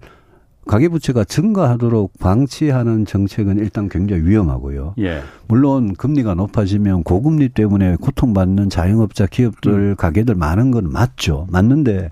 [0.68, 4.94] 가계부채가 증가하도록 방치하는 정책은 일단 굉장히 위험하고요.
[5.00, 5.22] 예.
[5.48, 9.96] 물론 금리가 높아지면 고금리 때문에 고통받는 자영업자 기업들 음.
[9.96, 11.48] 가게들 많은 건 맞죠.
[11.50, 12.12] 맞는데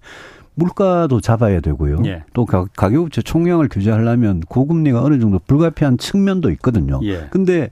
[0.58, 2.02] 물가도 잡아야 되고요.
[2.06, 2.24] 예.
[2.34, 7.00] 또 가계부채 총량을 규제하려면 고금리가 어느 정도 불가피한 측면도 있거든요.
[7.04, 7.28] 예.
[7.30, 7.70] 근데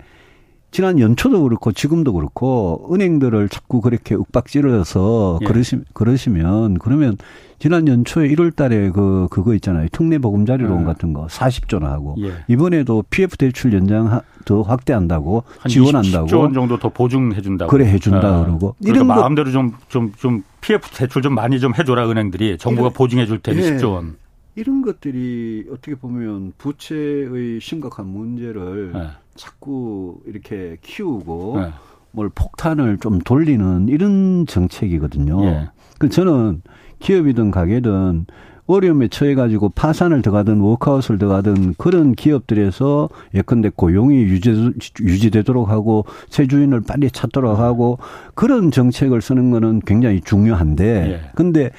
[0.76, 5.46] 지난 연초도 그렇고 지금도 그렇고 은행들을 자꾸 그렇게 윽박지르서 예.
[5.46, 7.16] 그러시, 그러시면 그러면
[7.60, 9.88] 지난 연초에 1월 달에 그, 그거 있잖아요.
[9.94, 10.84] 특례 보금자리론 음.
[10.84, 12.34] 같은 거 40조나 하고 예.
[12.50, 16.28] 이번에도 PF 대출 연장 더 확대한다고 지원한다고.
[16.28, 17.72] 10조 원 정도 더 보증해 준다고.
[17.72, 18.44] 그래 해 준다 아.
[18.44, 18.76] 그러고.
[18.82, 23.40] 이런 마음대로 좀, 좀, 좀 PF 대출 좀 많이 좀 해줘라 은행들이 정부가 보증해 줄
[23.40, 23.78] 테니 예.
[23.78, 24.18] 10조 원.
[24.56, 29.08] 이런 것들이 어떻게 보면 부채의 심각한 문제를 네.
[29.36, 31.72] 자꾸 이렇게 키우고 네.
[32.12, 35.44] 뭘 폭탄을 좀 돌리는 이런 정책이거든요.
[35.46, 35.70] 예.
[36.00, 36.62] 그 저는
[37.00, 38.26] 기업이든 가게든
[38.68, 46.82] 어려움에 처해가지고 파산을 들어가든 워크아웃을 들어가든 그런 기업들에서 예컨대 고용이 유지, 유지되도록 하고 새 주인을
[46.82, 48.00] 빨리 찾도록 하고
[48.34, 51.30] 그런 정책을 쓰는 거는 굉장히 중요한데 예.
[51.36, 51.70] 근데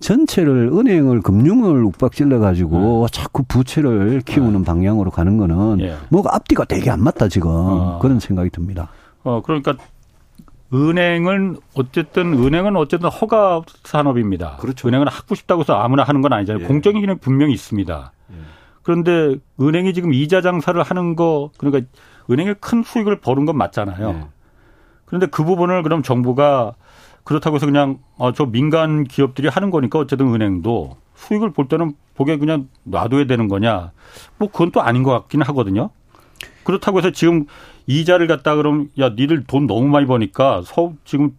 [0.00, 3.12] 전체를 은행을 금융을 욱박질러 가지고 네.
[3.12, 4.64] 자꾸 부채를 키우는 네.
[4.64, 5.96] 방향으로 가는 거는 예.
[6.08, 7.98] 뭐가 앞뒤가 되게 안 맞다 지금 어.
[8.00, 8.88] 그런 생각이 듭니다.
[9.22, 9.74] 어 그러니까
[10.72, 14.56] 은행은 어쨌든 은행은 어쨌든 허가 산업입니다.
[14.56, 14.88] 그렇죠.
[14.88, 16.64] 은행은 하고 싶다고 해서 아무나 하는 건 아니잖아요.
[16.64, 16.66] 예.
[16.66, 18.12] 공적인 기능 분명히 있습니다.
[18.32, 18.34] 예.
[18.82, 21.86] 그런데 은행이 지금 이자 장사를 하는 거 그러니까
[22.30, 24.08] 은행에 큰 수익을 버는 건 맞잖아요.
[24.08, 24.26] 예.
[25.04, 26.72] 그런데 그 부분을 그럼 정부가
[27.30, 32.36] 그렇다고 해서 그냥 어, 저 민간 기업들이 하는 거니까 어쨌든 은행도 수익을 볼 때는 보게
[32.38, 33.92] 그냥 놔둬야 되는 거냐.
[34.36, 35.90] 뭐 그건 또 아닌 것 같긴 하거든요.
[36.64, 37.46] 그렇다고 해서 지금
[37.86, 41.36] 이자를 갖다 그럼 야 니들 돈 너무 많이 버니까 서 지금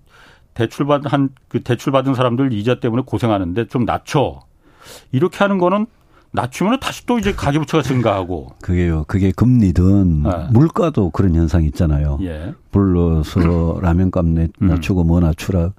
[0.53, 4.39] 대출 받은 한 그 대출 받은 사람들 이자 때문에 고생하는데 좀 낮춰.
[5.11, 5.87] 이렇게 하는 거는
[6.33, 8.53] 낮추면 다시 또 이제 가계부채가 증가하고.
[8.61, 9.03] 그게요.
[9.07, 10.29] 그게 금리든 네.
[10.51, 12.19] 물가도 그런 현상이 있잖아요.
[12.21, 12.53] 예.
[12.71, 14.67] 불러서 라면값 내 음.
[14.67, 15.71] 낮추고 뭐 낮추라.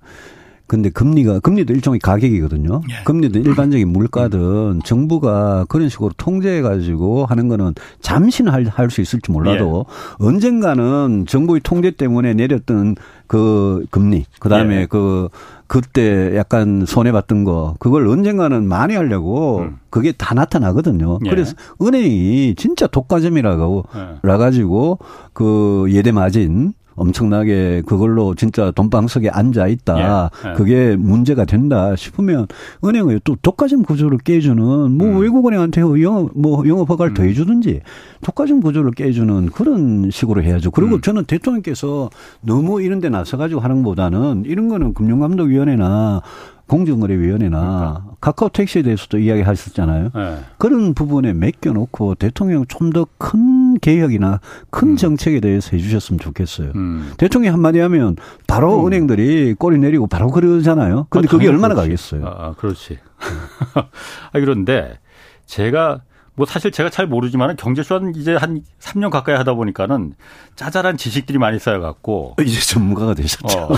[0.72, 2.80] 근데 금리가 금리도 일종의 가격이거든요.
[2.88, 3.04] 예.
[3.04, 9.84] 금리도 일반적인 물가든 정부가 그런 식으로 통제해 가지고 하는 거는 잠시는 할 수 있을지 몰라도
[9.86, 10.26] 예.
[10.26, 14.86] 언젠가는 정부의 통제 때문에 내렸던 그 금리 그다음에 예.
[14.86, 15.28] 그
[15.66, 19.76] 그때 약간 손해 봤던 거 그걸 언젠가는 많이 하려고 음.
[19.90, 21.18] 그게 다 나타나거든요.
[21.26, 21.28] 예.
[21.28, 24.18] 그래서 은행이 진짜 독과점이라고 예.
[24.22, 25.00] 라 가지고
[25.34, 30.30] 그 예대 마진 엄청나게 그걸로 진짜 돈방석에 앉아 있다.
[30.44, 30.54] 예, 예.
[30.54, 32.46] 그게 문제가 된다 싶으면
[32.84, 35.18] 은행의 또 독과점 구조를 깨주는 뭐 음.
[35.18, 37.14] 외국 은행한테 영업 뭐 영업 허가를 음.
[37.14, 37.80] 더 해 주든지
[38.22, 40.70] 독과점 구조를 깨주는 그런 식으로 해야죠.
[40.70, 41.00] 그리고 음.
[41.00, 46.22] 저는 대통령께서 너무 이런 데 나서 가지고 하는 것보다는 이런 거는 금융감독위원회나
[46.66, 48.04] 공정거래위원회나 그러니까.
[48.20, 50.10] 카카오 택시에 대해서도 이야기하셨잖아요.
[50.14, 50.36] 네.
[50.58, 54.96] 그런 부분에 맡겨놓고 대통령 좀 더 큰 개혁이나 큰 음.
[54.96, 56.72] 정책에 대해서 해주셨으면 좋겠어요.
[56.74, 57.12] 음.
[57.18, 58.86] 대통령이 한마디 하면 바로 음.
[58.86, 61.06] 은행들이 꼬리 내리고 바로 그러잖아요.
[61.10, 61.88] 근데 아, 그게 얼마나 그렇지.
[61.88, 62.26] 가겠어요.
[62.26, 62.98] 아, 그렇지.
[63.74, 63.84] 아,
[64.32, 64.98] 그런데
[65.46, 66.02] 제가
[66.34, 70.14] 뭐 사실 제가 잘 모르지만 경제수한 이제 한 3년 가까이 하다 보니까는
[70.56, 73.58] 짜잘한 지식들이 많이 쌓여갖고 이제 전문가가 되셨죠.
[73.58, 73.68] 어.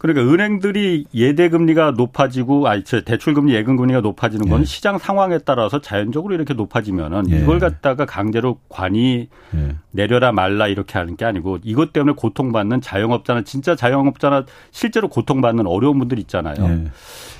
[0.00, 4.64] 그 그러니까 은행들이 예대 금리가 높아지고 아니 대출 금리 예금 금리가 높아지는 건 예.
[4.64, 7.42] 시장 상황에 따라서 자연적으로 이렇게 높아지면은 예.
[7.42, 9.76] 이걸 갖다가 강제로 관이 예.
[9.90, 15.98] 내려라 말라 이렇게 하는 게 아니고 이것 때문에 고통받는 자영업자나 진짜 자영업자나 실제로 고통받는 어려운
[15.98, 16.56] 분들 있잖아요.
[16.64, 16.90] 예.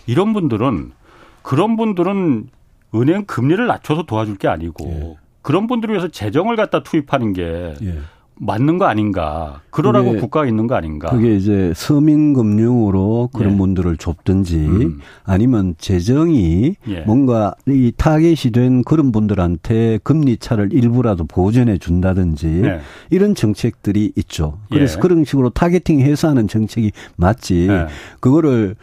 [0.07, 0.93] 이런 분들은
[1.41, 2.51] 그런 분들은
[2.95, 5.17] 은행 금리를 낮춰서 도와줄 게 아니고 예.
[5.41, 7.99] 그런 분들을 위해서 재정을 갖다 투입하는 게 예.
[8.43, 9.61] 맞는 거 아닌가.
[9.71, 11.11] 그러라고 국가가 있는 거 아닌가.
[11.11, 13.57] 그게 이제 서민금융으로 그런 예.
[13.59, 14.99] 분들을 돕든지 음.
[15.25, 17.01] 아니면 재정이 예.
[17.03, 22.81] 뭔가 이 타겟이 된 그런 분들한테 금리 차를 일부라도 보전해 준다든지 예.
[23.11, 24.59] 이런 정책들이 있죠.
[24.71, 25.01] 그래서 예.
[25.03, 27.69] 그런 식으로 targeting 해서 하는 정책이 맞지.
[27.69, 27.87] 예.
[28.21, 28.75] 그거를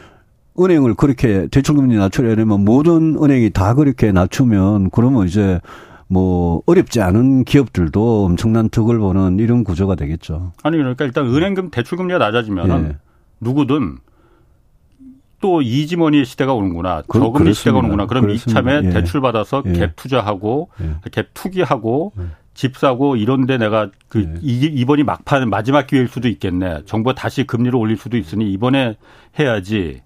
[0.59, 5.59] 은행을 그렇게 대출금리 낮추려면 모든 은행이 다 그렇게 낮추면 그러면 이제
[6.07, 10.53] 뭐 어렵지 않은 기업들도 엄청난 득을 보는 이런 구조가 되겠죠.
[10.63, 12.97] 아니 그러니까 일단 은행금 대출금리가 낮아지면은 예.
[13.41, 13.97] 누구든
[15.39, 17.03] 또 이지머니의 시대가 오는구나.
[17.07, 17.53] 그, 저금리 그렇습니다.
[17.59, 18.05] 시대가 오는구나.
[18.07, 18.61] 그럼 그렇습니다.
[18.61, 18.89] 이참에 예.
[18.89, 19.73] 대출 받아서 예.
[19.73, 21.09] 갭 투자하고 예.
[21.09, 22.23] 갭 투기하고 예.
[22.53, 24.39] 집 사고 이런데 내가 그 예.
[24.41, 26.83] 이번이 막판 마지막 기회일 수도 있겠네.
[26.85, 28.95] 정부가 다시 금리를 올릴 수도 있으니 이번에
[29.37, 30.01] 해야지.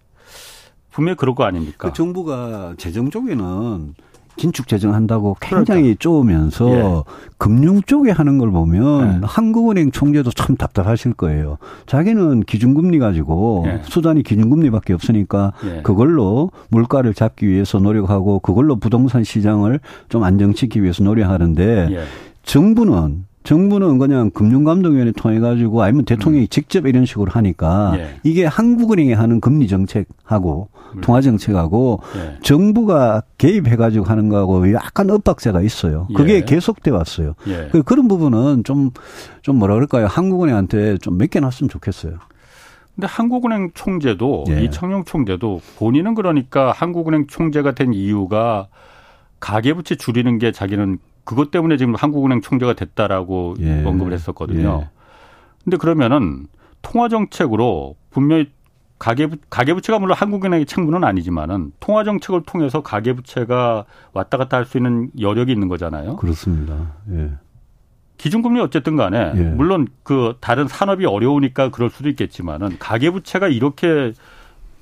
[0.91, 1.87] 분명히 그럴 거 아닙니까?
[1.87, 3.93] 그 정부가 재정 쪽에는
[4.37, 5.99] 긴축 재정한다고 굉장히 그러니까.
[5.99, 7.03] 쪼으면서 예.
[7.37, 9.25] 금융 쪽에 하는 걸 보면 예.
[9.25, 11.57] 한국은행 총재도 참 답답하실 거예요.
[11.85, 13.81] 자기는 기준금리 가지고 예.
[13.83, 15.81] 수단이 기준금리밖에 없으니까 예.
[15.81, 22.03] 그걸로 물가를 잡기 위해서 노력하고 그걸로 부동산 시장을 좀 안정시키기 위해서 노력하는데 예.
[22.43, 26.47] 정부는 정부는 그냥 금융감독위원회 통해 가지고 아니면 대통령이 음.
[26.49, 28.19] 직접 이런 식으로 하니까 예.
[28.23, 31.01] 이게 한국은행이 하는 금리 정책하고 음.
[31.01, 32.37] 통화 정책하고 예.
[32.43, 36.07] 정부가 개입해 가지고 하는 거하고 약간 엇박자가 있어요.
[36.15, 36.41] 그게 예.
[36.41, 37.33] 계속돼 왔어요.
[37.47, 37.69] 예.
[37.71, 38.91] 그 그런 부분은 좀좀
[39.41, 40.05] 좀 뭐라 그럴까요?
[40.05, 42.19] 한국은행한테 좀 맡겨놨으면 좋겠어요.
[42.95, 44.63] 근데 한국은행 총재도 예.
[44.63, 48.67] 이청용 총재도 본인은 그러니까 한국은행 총재가 된 이유가
[49.39, 53.83] 가계부채 줄이는 게 자기는 그것 때문에 지금 한국은행 총재가 됐다라고 예.
[53.85, 54.81] 언급을 했었거든요.
[54.83, 54.89] 예.
[55.63, 56.47] 근데 그러면은
[56.81, 58.51] 통화 정책으로 분명히
[58.97, 65.09] 가계부 가계부채가 물론 한국은행의 책무는 아니지만은 통화 정책을 통해서 가계부채가 왔다 갔다 할 수 있는
[65.19, 66.17] 여력이 있는 거잖아요.
[66.17, 66.93] 그렇습니다.
[67.11, 67.31] 예.
[68.17, 69.41] 기준금리 어쨌든 간에 예.
[69.41, 74.13] 물론 그 다른 산업이 어려우니까 그럴 수도 있겠지만은 가계부채가 이렇게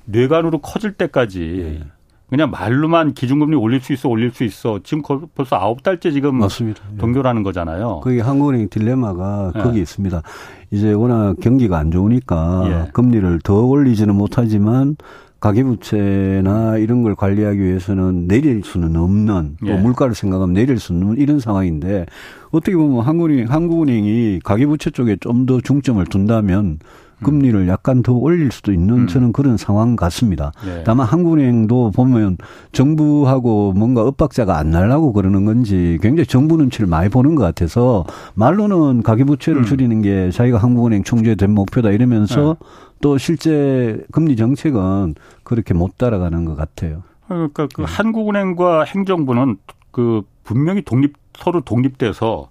[0.04, 1.86] 뇌관으로 커질 때까지 예.
[2.30, 5.02] 그냥 말로만 기준금리 올릴 수 있어 올릴 수 있어 지금
[5.34, 6.80] 벌써 아홉 달째 지금 맞습니다.
[6.94, 6.96] 예.
[6.98, 8.00] 동결하는 거잖아요.
[8.02, 9.60] 그게 한국은행 딜레마가 예.
[9.60, 10.22] 거기 있습니다.
[10.70, 12.90] 이제 워낙 경기가 안 좋으니까 예.
[12.92, 14.96] 금리를 더 올리지는 못하지만
[15.40, 19.72] 가계부채나 이런 걸 관리하기 위해서는 내릴 수는 없는 예.
[19.72, 22.06] 뭐 물가를 생각하면 내릴 수는 없는 이런 상황인데
[22.50, 26.78] 어떻게 보면 한국은행 한국은행이 가계부채 쪽에 좀 더 중점을 둔다면
[27.22, 29.06] 금리를 약간 더 올릴 수도 있는 음.
[29.06, 30.52] 저는 그런 상황 같습니다.
[30.66, 30.82] 예.
[30.84, 32.36] 다만 한국은행도 보면
[32.72, 38.04] 정부하고 뭔가 엇박자가 안 날라고 그러는 건지 굉장히 정부 눈치를 많이 보는 것 같아서
[38.34, 39.64] 말로는 가계부채를 음.
[39.64, 42.66] 줄이는 게 자기가 한국은행 총재 된 목표다 이러면서 예.
[43.00, 47.02] 또 실제 금리 정책은 그렇게 못 따라가는 것 같아요.
[47.28, 47.86] 그러니까 그 예.
[47.86, 49.56] 한국은행과 행정부는
[49.90, 52.48] 그 분명히 독립 서로 독립돼서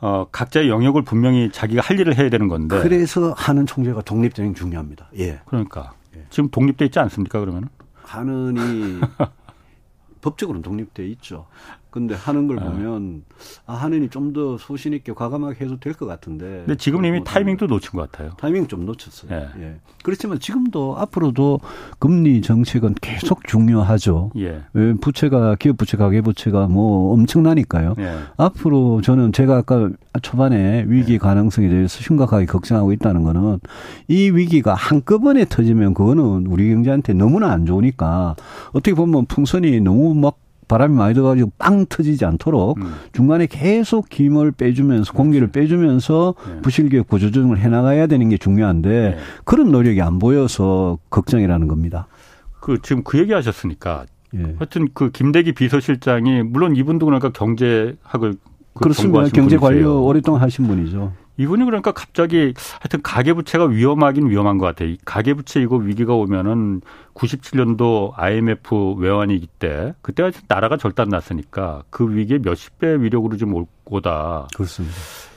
[0.00, 2.78] 어, 각자의 영역을 분명히 자기가 할 일을 해야 되는 건데.
[2.80, 5.10] 그래서 하는 총재가 독립되는 게 중요합니다.
[5.18, 5.40] 예.
[5.46, 5.92] 그러니까.
[6.16, 6.24] 예.
[6.30, 7.68] 지금 독립돼 있지 않습니까, 그러면은?
[8.02, 9.00] 하는이
[10.22, 11.46] 법적으로는 독립돼 있죠.
[11.90, 12.64] 근데 하는 걸 네.
[12.64, 13.22] 보면
[13.66, 16.62] 아 하느니 좀더 소신 있게 과감하게 해도 될 것 같은데.
[16.66, 18.30] 근데 지금 이미 타이밍도 놓친 것 같아요.
[18.38, 19.30] 타이밍 좀 놓쳤어요.
[19.32, 19.62] 예.
[19.62, 19.76] 예.
[20.04, 21.60] 그렇지만 지금도 앞으로도
[21.98, 24.30] 금리 정책은 계속 중요하죠.
[24.36, 24.62] 예.
[25.00, 27.94] 부채가 기업 부채, 가계 부채가 뭐 엄청나니까요.
[27.98, 28.18] 예.
[28.36, 29.90] 앞으로 저는 제가 아까
[30.22, 31.18] 초반에 위기 예.
[31.18, 33.60] 가능성에 대해서 심각하게 걱정하고 있다는 거는
[34.08, 38.36] 이 위기가 한꺼번에 터지면 그거는 우리 경제한테 너무나 안 좋으니까
[38.70, 40.36] 어떻게 보면 풍선이 너무 막
[40.68, 42.94] 바람이 많이 들어가지고 빵 터지지 않도록 음.
[43.12, 46.60] 중간에 계속 김을 빼주면서 공기를 빼주면서 네.
[46.60, 49.16] 부실기업 구조조정을 해나가야 되는 게 중요한데 네.
[49.44, 52.06] 그런 노력이 안 보여서 걱정이라는 겁니다.
[52.60, 54.04] 그 지금 그 얘기 하셨으니까
[54.34, 54.42] 예.
[54.58, 58.34] 하여튼 그 김대기 비서실장이 물론 이분도 그러니까 경제학을
[58.74, 59.28] 그 그렇습니다.
[59.28, 61.12] 경제 관료 오랫동안 하신 분이죠.
[61.38, 64.96] 이분이 그러니까 갑자기 하여튼 가계부채가 위험하긴 위험한 것 같아요.
[65.04, 66.80] 가계부채 이거 위기가 오면은
[67.14, 73.66] 97년도 IMF 외환위기 때 그때가 나라가 절단 났으니까 그 위기에 몇십 배 위력으로 좀 올
[73.84, 74.48] 거다.
[74.54, 74.94] 그렇습니다.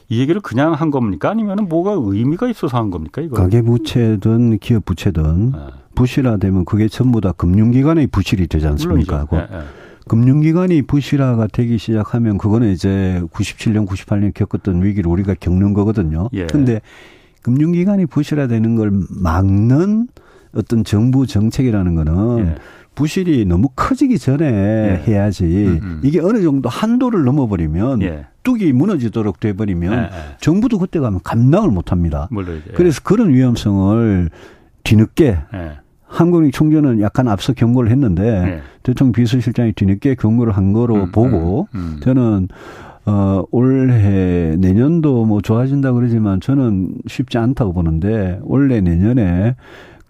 [0.10, 1.30] 이 얘기를 그냥 한 겁니까?
[1.30, 3.22] 아니면은 뭐가 의미가 있어서 한 겁니까?
[3.22, 5.58] 이거 가계부채든 기업부채든 네.
[5.96, 9.26] 부실화되면 그게 전부 다 금융기관의 부실이 되지 않습니까?
[9.32, 9.60] 네, 네.
[10.12, 16.28] 금융기관이 부실화가 되기 시작하면 그거는 이제 97년, 98년 겪었던 위기를 우리가 겪는 거거든요.
[16.34, 16.48] 예.
[16.48, 16.82] 근데
[17.44, 20.10] 금융기관이 부실화되는 걸 막는
[20.54, 22.56] 어떤 정부 정책이라는 거는 예.
[22.94, 25.04] 부실이 너무 커지기 전에 예.
[25.08, 26.02] 해야지 음, 음.
[26.04, 28.26] 이게 어느 정도 한도를 넘어버리면 예.
[28.44, 30.38] 뚝이 무너지도록 돼버리면 예, 예.
[30.42, 32.28] 정부도 그때 가면 감당을 못합니다.
[32.76, 34.30] 그래서 그런 위험성을
[34.84, 35.38] 뒤늦게
[36.12, 38.62] 한국의 총재는 약간 앞서 경고를 했는데 네.
[38.84, 42.00] 대통령 비서실장이 뒤늦게 경고를 한 거로 음, 보고 음, 음.
[42.02, 42.48] 저는
[43.06, 49.56] 어 올해 내년도 뭐 좋아진다 그러지만 저는 쉽지 않다고 보는데 올해 내년에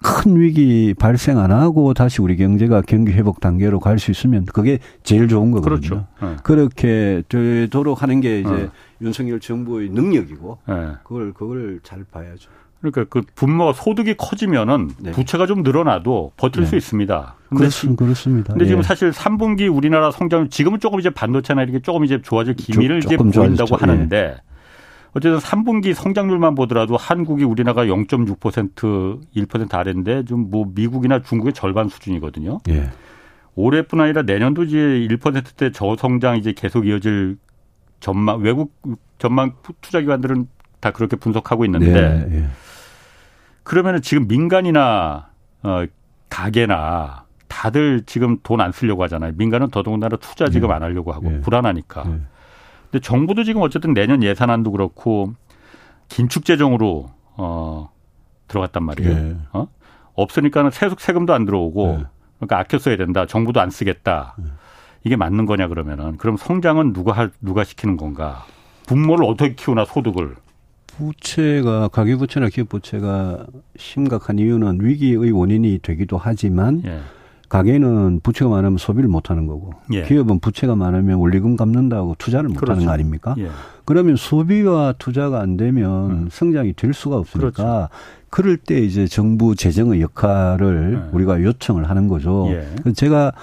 [0.04, 4.80] 큰 위기 발생 안 하고 다시 우리 경제가 경기 회복 단계로 갈 수 있으면 그게
[5.04, 5.80] 제일 좋은 거거든요.
[5.80, 6.08] 그렇죠.
[6.22, 6.36] 네.
[6.44, 8.70] 그렇게 되도록 하는 게 이제 네.
[9.00, 10.74] 윤석열 정부의 능력이고 네.
[11.04, 12.50] 그걸 그걸 잘 봐야죠.
[12.82, 15.12] 그러니까 그 분모 소득이 커지면은 네.
[15.12, 16.70] 부채가 좀 늘어나도 버틸 네.
[16.70, 17.36] 수 있습니다.
[17.56, 18.54] 그렇습, 그렇습니다.
[18.54, 18.70] 근데 예.
[18.70, 23.08] 지금 사실 3분기 우리나라 성장 지금은 조금 이제 반도체나 이렇게 조금 이제 좋아질 기미를 조,
[23.08, 24.36] 이제 보인다고 하는데 예.
[25.13, 32.60] 어쨌든 3분기 성장률만 보더라도 한국이 우리나라가 0.6% 1% 아래인데 좀 뭐 미국이나 중국의 절반 수준이거든요.
[32.70, 32.89] 예.
[33.56, 37.38] 올해뿐 아니라 내년도 이제 1%대 저성장 이제 계속 이어질
[38.00, 38.74] 전망 외국
[39.20, 40.48] 전망 투자 기관들은
[40.80, 42.46] 다 그렇게 분석하고 있는데 예, 예.
[43.63, 45.30] 그러면은 지금 민간이나
[45.63, 45.86] 어
[46.30, 49.34] 가게나 다들 지금 돈 안 쓰려고 하잖아요.
[49.36, 50.74] 민간은 더더군다나 투자 지금 예.
[50.74, 51.41] 안 하려고 하고 예.
[51.41, 52.04] 불안하니까.
[52.08, 52.19] 예.
[52.89, 55.34] 근데 정부도 지금 어쨌든 내년 예산안도 그렇고
[56.10, 57.89] 긴축 재정으로 어
[58.47, 59.12] 들어갔단 말이에요.
[59.12, 59.38] 예.
[59.54, 59.67] 어?
[60.15, 62.06] 없으니까는 세속 세금도 안 들어오고 예.
[62.38, 63.26] 그러니까 아껴 써야 된다.
[63.26, 64.36] 정부도 안 쓰겠다.
[65.04, 68.45] 이게 맞는 거냐 그러면은 그럼 성장은 누가 할 누가 시키는 건가?
[68.88, 70.36] 분모를 어떻게 키우나 소득을
[71.02, 77.00] 부채가 가계 부채나 기업 부채가 심각한 이유는 위기의 원인이 되기도 하지만 예.
[77.50, 80.04] 가계는 부채가 많으면 소비를 못 하는 거고 예.
[80.04, 82.74] 기업은 부채가 많으면 원리금 갚는다고 투자를 못 그렇죠.
[82.74, 83.36] 하는 거 아닙니까?
[83.40, 83.50] 예.
[83.84, 86.28] 그러면 소비와 투자가 안 되면 음.
[86.32, 87.90] 성장이 될 수가 없으니까 그렇죠.
[88.30, 91.16] 그럴 때 이제 정부 재정의 역할을 예.
[91.16, 92.48] 우리가 요청을 하는 거죠.
[92.52, 92.94] 예.
[92.94, 93.34] 제가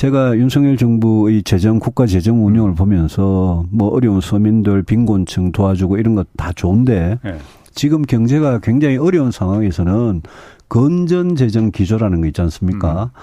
[0.00, 6.26] 제가 윤석열 정부의 재정 국가 재정 운영을 보면서 뭐 어려운 서민들 빈곤층 도와주고 이런 것
[6.38, 7.38] 다 좋은데 네.
[7.74, 10.22] 지금 경제가 굉장히 어려운 상황에서는
[10.70, 13.10] 건전 재정 기조라는 거 있지 않습니까?
[13.14, 13.20] 음.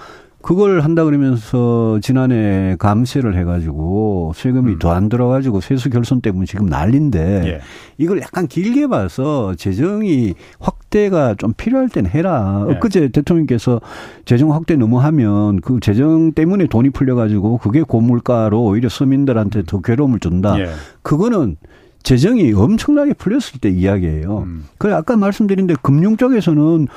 [0.48, 4.78] 그걸 한다 그러면서 지난해 감세를 해가지고 세금이 음.
[4.78, 7.60] 더안 들어가지고 세수 결손 때문에 지금 난린데 예.
[7.98, 12.64] 이걸 약간 길게 봐서 재정이 확대가 좀 필요할 땐 해라.
[12.66, 12.76] 예.
[12.76, 13.82] 엊그제 대통령께서
[14.24, 20.18] 재정 확대 너무 하면 그 재정 때문에 돈이 풀려가지고 그게 고물가로 오히려 서민들한테 더 괴로움을
[20.18, 20.58] 준다.
[20.58, 20.70] 예.
[21.02, 21.56] 그거는
[22.04, 24.44] 재정이 엄청나게 풀렸을 때 이야기예요.
[24.46, 24.64] 음.
[24.78, 26.88] 그 아까 말씀드린 데 금융 쪽에서는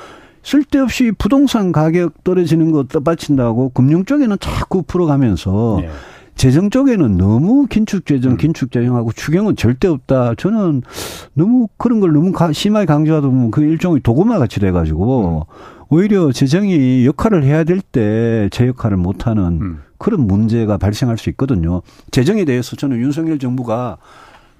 [0.42, 5.90] 쓸데없이 부동산 가격 떨어지는 거 떠받친다고 금융 쪽에는 자꾸 풀어가면서 네.
[6.34, 8.36] 재정 쪽에는 너무 긴축 재정, 음.
[8.38, 10.34] 긴축 재정하고 추경은 절대 없다.
[10.36, 10.82] 저는
[11.34, 15.54] 너무 그런 걸 너무 심하게 강조하다 보면 그 일종의 도구마 같이 돼가지고 음.
[15.90, 19.78] 오히려 재정이 역할을 해야 될 때 제 역할을 못하는 음.
[19.98, 21.82] 그런 문제가 발생할 수 있거든요.
[22.10, 23.98] 재정에 대해서 저는 윤석열 정부가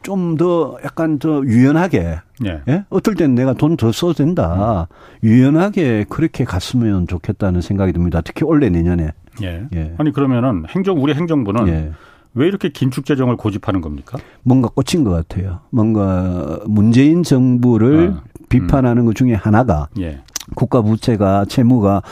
[0.03, 2.63] 좀 더 약간 더 유연하게 예.
[2.69, 2.85] 예?
[2.91, 4.89] 어떨 땐 내가 돈 더 써도 된다.
[4.91, 5.27] 음.
[5.27, 8.21] 유연하게 그렇게 갔으면 좋겠다는 생각이 듭니다.
[8.23, 9.13] 특히 올해 내년에.
[9.43, 9.67] 예.
[9.75, 9.95] 예.
[9.99, 11.93] 아니 그러면은 행정 우리 행정부는 예.
[12.35, 14.19] 왜 이렇게 긴축 재정을 고집하는 겁니까?
[14.43, 15.61] 뭔가 꽂힌 것 같아요.
[15.71, 19.07] 뭔가 문재인 정부를 아, 비판하는 음.
[19.07, 20.21] 것 중에 하나가 예.
[20.55, 22.03] 국가 부채가 채무가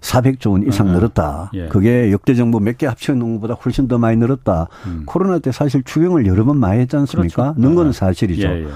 [0.00, 0.94] 400조 원 이상 음, 음.
[0.96, 1.50] 늘었다.
[1.54, 1.68] 예.
[1.68, 4.68] 그게 역대 정부 몇 개 합쳐놓은 것보다 훨씬 더 많이 늘었다.
[4.86, 5.02] 음.
[5.06, 7.52] 코로나 때 사실 추경을 여러 번 많이 했지 않습니까?
[7.52, 7.60] 그렇죠.
[7.60, 8.48] 는 거는 아, 사실이죠.
[8.48, 8.68] 예, 예.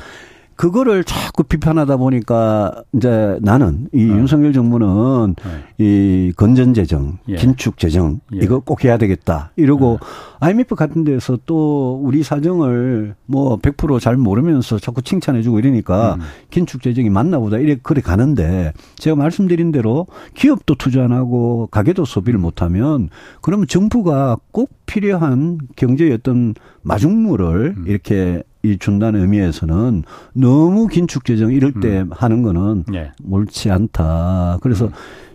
[0.57, 4.17] 그거를 자꾸 비판하다 보니까 이제 나는 이 어.
[4.17, 5.85] 윤석열 정부는 네.
[5.85, 7.37] 이 건전 재정, 예.
[7.37, 8.39] 긴축 재정 예.
[8.43, 9.53] 이거 꼭 해야 되겠다.
[9.57, 10.07] 이러고 네.
[10.41, 16.21] IMF 같은 데서 또 우리 사정을 뭐 100%잘 모르면서 자꾸 칭찬해 주고 이러니까 음.
[16.51, 22.05] 긴축 재정이 맞나 보다 이래 그래 가는데 제가 말씀드린 대로 기업도 투자 안 하고 가게도
[22.05, 23.09] 소비를 못 하면
[23.41, 27.85] 그러면 정부가 꼭 필요한 경제의 어떤 마중물을 음.
[27.89, 30.05] 이렇게 이 준다는 의미에서는
[30.35, 32.11] 너무 긴축 재정 이럴 때 음.
[32.13, 33.11] 하는 거는 예.
[33.29, 34.59] 옳지 않다.
[34.63, 34.91] 그래서 음.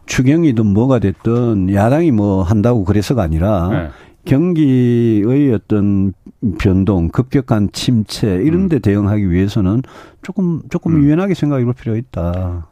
[0.06, 3.90] 추경이든 뭐가 됐든 야당이 뭐 한다고 그래서가 아니라 예.
[4.24, 6.14] 경기의 어떤
[6.58, 8.82] 변동, 급격한 침체 이런 데 음.
[8.82, 9.82] 대응하기 위해서는
[10.22, 11.04] 조금 조금 음.
[11.04, 12.68] 유연하게 생각해 볼 필요가 있다.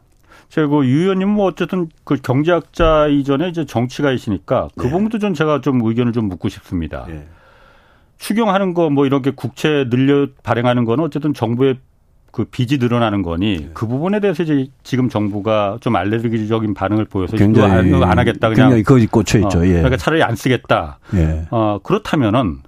[0.48, 4.90] 제가 그유 의원님 뭐 어쨌든 그 경제학자 이전에 이제 정치가이시니까 그 네.
[4.90, 7.04] 부분도 좀 제가 좀 의견을 좀 묻고 싶습니다.
[7.08, 7.26] 네.
[8.18, 11.78] 추경하는 거 뭐 이렇게 국채 늘려 발행하는 거는 어쨌든 정부의
[12.30, 13.70] 그 빚이 늘어나는 거니 네.
[13.74, 18.68] 그 부분에 대해서 이제 지금 정부가 좀 알레르기적인 반응을 보여서 굉장히 안, 안 하겠다 그냥
[18.68, 19.60] 굉장히 거기 꽂혀 있죠.
[19.60, 19.72] 어, 예.
[19.74, 20.98] 그러니까 차라리 안 쓰겠다.
[21.14, 21.46] 예.
[21.50, 22.58] 어 그렇다면은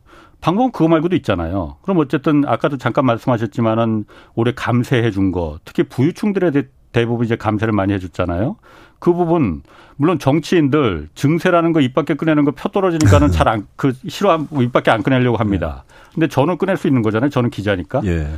[0.40, 1.76] 방법은 그거 말고도 있잖아요.
[1.82, 6.50] 그럼 어쨌든 아까도 잠깐 말씀하셨지만은 올해 감세해 준 거, 특히 부유층들에
[6.92, 8.56] 대부분 이제 감세를 많이 해줬잖아요.
[8.98, 9.62] 그 부분
[9.96, 14.90] 물론 정치인들 증세라는 거 입 밖에 꺼내는 거펴 떨어지니까는 잘 안 그 싫어 입 밖에
[14.90, 15.84] 안 꺼내려고 합니다.
[16.14, 17.30] 근데 저는 꺼낼 수 있는 거잖아요.
[17.30, 18.02] 저는 기자니까.
[18.04, 18.28] 예.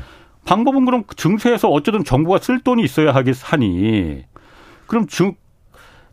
[0.45, 4.25] 방법은 그럼 증세에서 어쨌든 정부가 쓸 돈이 있어야 하겠 하니
[4.87, 5.35] 그럼 증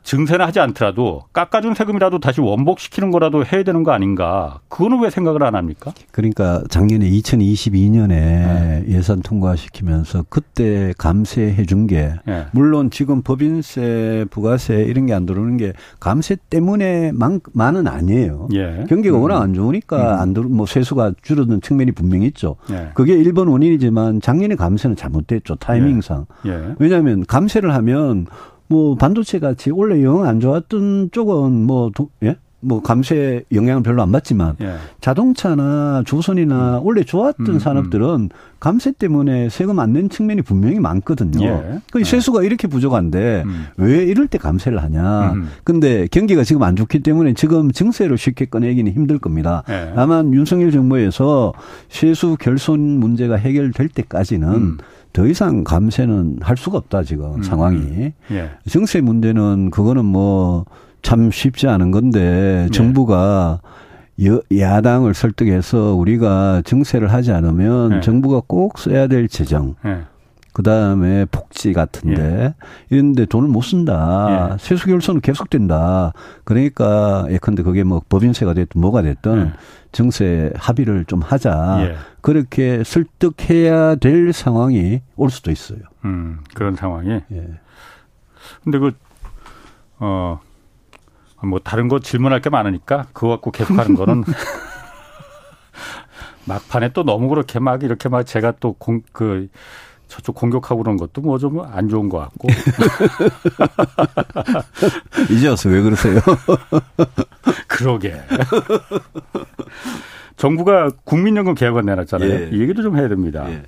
[0.09, 4.59] 증세는 하지 않더라도 깎아준 세금이라도 다시 원복시키는 거라도 해야 되는 거 아닌가?
[4.67, 5.93] 그거는 왜 생각을 안 합니까?
[6.11, 8.85] 그러니까 작년에 2022년에 네.
[8.87, 12.45] 예산 통과시키면서 그때 감세해 준게 네.
[12.53, 18.47] 물론 지금 법인세, 부가세 이런 게 안 들어오는 게 감세 때문에 만, 만은 아니에요.
[18.53, 18.85] 예.
[18.87, 19.21] 경기가 음.
[19.21, 20.19] 워낙 안 좋으니까 음.
[20.21, 22.55] 안 들어 뭐 세수가 줄어든 측면이 분명히 있죠.
[22.71, 22.89] 예.
[22.95, 25.55] 그게 1번 원인이지만 작년에 감세는 잘못됐죠.
[25.55, 26.25] 타이밍상.
[26.45, 26.51] 예.
[26.51, 26.75] 예.
[26.79, 28.25] 왜냐하면 감세를 하면
[28.69, 32.37] 뭐 반도체 같이 원래 영 안 좋았던 쪽은 뭐 도, 예?
[32.61, 34.73] 뭐 감세 영향을 별로 안 받지만 예.
[34.99, 36.85] 자동차나 조선이나 음.
[36.85, 37.59] 원래 좋았던 음, 음.
[37.59, 38.29] 산업들은
[38.59, 41.41] 감세 때문에 세금 안 낸 측면이 분명히 많거든요.
[41.45, 41.79] 예.
[41.89, 43.65] 그 세수가 이렇게 부족한데 음.
[43.77, 45.31] 왜 이럴 때 감세를 하냐.
[45.31, 45.47] 음.
[45.63, 49.63] 근데 경기가 지금 안 좋기 때문에 지금 증세로 쉽게 꺼내기는 힘들 겁니다.
[49.69, 49.93] 예.
[49.95, 51.53] 다만 윤석열 정부에서
[51.87, 54.77] 세수 결손 문제가 해결될 때까지는 음.
[55.13, 57.43] 더 이상 감세는 할 수가 없다 지금 음.
[57.43, 58.13] 상황이.
[58.31, 58.49] 예.
[58.67, 60.65] 증세 문제는 그거는 뭐
[61.01, 62.71] 참 쉽지 않은 건데 예.
[62.71, 63.61] 정부가
[64.25, 68.01] 여, 야당을 설득해서 우리가 증세를 하지 않으면 예.
[68.01, 69.75] 정부가 꼭 써야 될 재정.
[69.85, 70.01] 예.
[70.51, 72.53] 그 다음에 복지 같은데 예.
[72.89, 74.49] 이런데 돈을 못 쓴다.
[74.53, 74.57] 예.
[74.59, 76.11] 세수 결손은 계속된다.
[76.43, 79.53] 그러니까 예컨대 그게 뭐 법인세가 됐든 뭐가 됐든 예.
[79.91, 81.77] 정세 합의를 좀 하자.
[81.81, 81.95] 예.
[82.21, 85.79] 그렇게 설득해야 될 상황이 올 수도 있어요.
[86.05, 87.09] 음, 그런 상황이.
[87.09, 87.59] 예.
[88.63, 88.91] 근데 그,
[89.99, 90.39] 어,
[91.43, 94.23] 뭐 다른 거 질문할 게 많으니까 그거 갖고 계속 하는 거는
[96.45, 99.49] 막판에 또 너무 그렇게 막 이렇게 막 제가 또 공, 그,
[100.09, 102.47] 저쪽 공격하고 그런 것도 뭐 좀 안 좋은 것 같고.
[105.31, 106.19] 이제 와서 왜 그러세요?
[107.67, 108.15] 그러게.
[110.37, 112.29] 정부가 국민연금 계약을 내놨잖아요.
[112.29, 112.49] 예.
[112.53, 113.45] 이 얘기도 좀 해야 됩니다.
[113.49, 113.63] 예.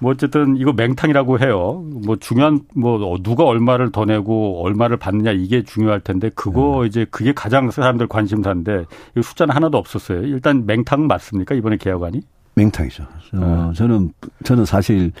[0.00, 1.84] 뭐 어쨌든 이거 맹탕이라고 해요.
[2.04, 6.86] 뭐 중요한 뭐 누가 얼마를 더 내고 얼마를 받느냐 이게 중요할 텐데 그거 음.
[6.86, 8.84] 이제 그게 가장 사람들 관심사인데
[9.16, 10.22] 이 숫자는 하나도 없었어요.
[10.22, 12.20] 일단 맹탕 맞습니까 이번에 개혁안이?
[12.56, 13.04] 맹탕이죠.
[13.34, 13.78] 어, 네.
[13.78, 15.12] 저는 저는 사실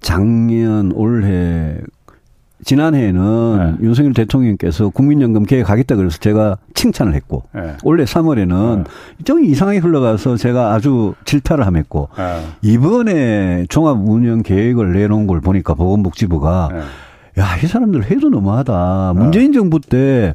[0.00, 1.76] 작년 올해
[2.64, 3.86] 지난해에는 네.
[3.86, 7.76] 윤석열 대통령께서 국민연금 계획하겠다 그래서 제가 칭찬을 했고 네.
[7.84, 8.84] 올해 3월에는 네.
[9.24, 12.40] 좀 이상하게 흘러가서 제가 아주 질타를 함했고 네.
[12.62, 16.80] 이번에 종합운영 계획을 내놓은 걸 보니까 보건복지부가 네.
[17.38, 20.34] 야이 사람들 해도 너무하다 문재인 정부 때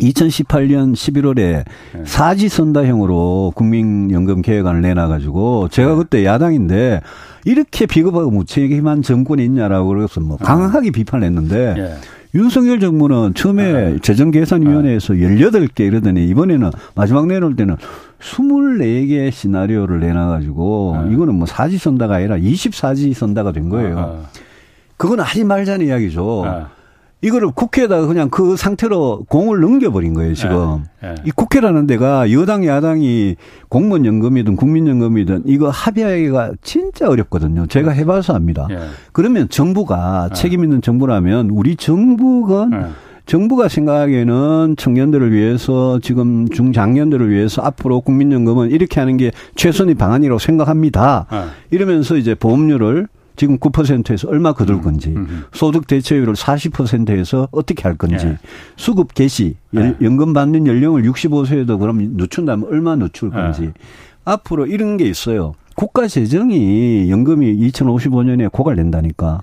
[0.00, 1.64] 2018년 11월에
[2.04, 7.00] 사지 선다형으로 국민연금 계획안을 내놔가지고 제가 그때 야당인데
[7.48, 11.94] 이렇게 비겁하고 무책임한 정권이 있냐라고 그래서 뭐 강하게 비판을 했는데 예.
[12.34, 13.98] 윤석열 정부는 처음에 아.
[14.02, 17.76] 재정계산위원회에서 18개 이러더니 이번에는 마지막 내놓을 때는
[18.20, 21.08] 24개 시나리오를 내놔가지고 아.
[21.10, 23.98] 이거는 뭐 사지 선다가 아니라 24지 선다가 된 거예요.
[23.98, 24.28] 아.
[24.98, 26.68] 그건 하지 말자는 이야기죠.
[27.18, 27.26] 아.
[27.26, 30.84] 이거를 국회에다가 그냥 그 상태로 공을 넘겨버린 거예요, 지금.
[31.02, 31.14] 네, 네.
[31.24, 33.36] 이 국회라는 데가 여당, 야당이
[33.68, 37.66] 공무원 연금이든 국민연금이든 이거 합의하기가 진짜 어렵거든요.
[37.66, 38.66] 제가 해봐서 압니다.
[38.68, 38.78] 네.
[39.12, 42.68] 그러면 정부가 책임 있는 정부라면 우리 정부가
[43.26, 51.26] 정부가 생각하기에는 청년들을 위해서 지금 중장년들을 위해서 앞으로 국민연금은 이렇게 하는 게 최선의 방안이라고 생각합니다.
[51.70, 53.06] 이러면서 이제 보험료를
[53.38, 55.44] 지금 9%에서 얼마 거둘 음, 건지, 음.
[55.52, 58.38] 소득 대체율을 40%에서 어떻게 할 건지, 예.
[58.76, 59.94] 수급 개시, 예.
[60.02, 63.72] 연금 받는 연령을 65세에도 그럼 늦춘다면 얼마 늦출 건지, 예.
[64.24, 65.54] 앞으로 이런 게 있어요.
[65.76, 69.40] 국가 재정이 연금이 2055년에 고갈된다니까.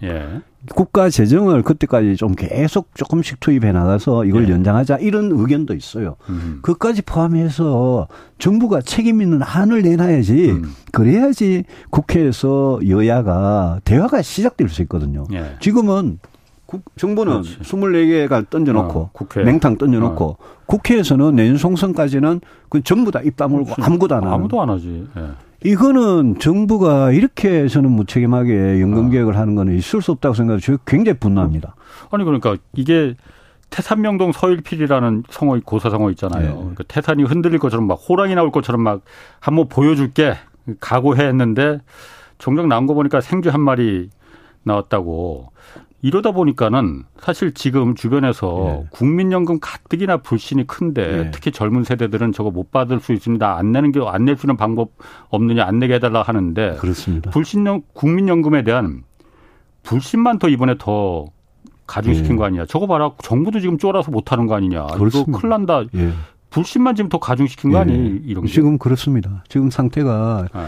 [0.65, 0.73] 예.
[0.73, 4.53] 국가 재정을 그때까지 좀 계속 조금씩 투입해 나가서 이걸 예.
[4.53, 6.15] 연장하자 이런 의견도 있어요.
[6.29, 6.59] 음.
[6.61, 8.07] 그까지 포함해서
[8.39, 10.73] 정부가 책임 있는 안을 내놔야지 음.
[10.91, 15.25] 그래야지 국회에서 여야가 대화가 시작될 수 있거든요.
[15.33, 15.55] 예.
[15.59, 16.19] 지금은
[16.65, 17.59] 국, 정부는 그렇지.
[17.59, 19.43] 24개가 던져놓고 어, 국회.
[19.43, 20.37] 맹탕 던져놓고 어.
[20.65, 24.33] 국회에서는 내년 총선까지는 그 전부 다 입 다물고 아무것도 안 하는.
[24.33, 25.05] 아무도 안 하지.
[25.15, 25.21] 예.
[25.65, 29.39] 이거는 정부가 이렇게 저는 무책임하게 연금 계획을 아.
[29.39, 31.75] 하는 거는 있을 수 없다고 생각해서 굉장히 분노합니다.
[32.11, 33.15] 아니 그러니까 이게
[33.71, 36.49] 태산명동 서일필이라는 성어 고사 성어 있잖아요.
[36.49, 36.55] 네.
[36.55, 39.01] 그러니까 태산이 흔들릴 것처럼 막 호랑이 나올 것처럼 막
[39.39, 40.35] 한번 보여줄게
[40.79, 41.81] 각오해 했는데
[42.37, 44.09] 종종 나온 거 보니까 생쥐 한 마리
[44.63, 45.51] 나왔다고
[46.01, 48.87] 이러다 보니까는 사실 지금 주변에서 예.
[48.91, 51.31] 국민연금 가뜩이나 불신이 큰데 예.
[51.31, 53.57] 특히 젊은 세대들은 저거 못 받을 수 있습니다.
[53.57, 54.91] 안 내는 게 안 낼 수 있는 방법
[55.29, 57.31] 없느냐 안 내게 해달라 하는데 그렇습니다.
[57.31, 59.03] 불신연 국민연금에 대한
[59.83, 61.25] 불신만 더 이번에 더
[61.87, 62.35] 가중시킨 예.
[62.37, 62.65] 거 아니냐.
[62.67, 64.85] 저거 봐라 정부도 지금 쫄아서 못 하는 거 아니냐.
[64.87, 65.29] 그렇습니다.
[65.31, 65.83] 이거 큰일 난다.
[65.95, 66.11] 예.
[66.51, 67.81] 불신만 지금 더 가중시킨 거 예.
[67.81, 67.93] 아니
[68.25, 68.51] 이런 게.
[68.51, 69.43] 지금 그렇습니다.
[69.49, 70.67] 지금 상태가 아.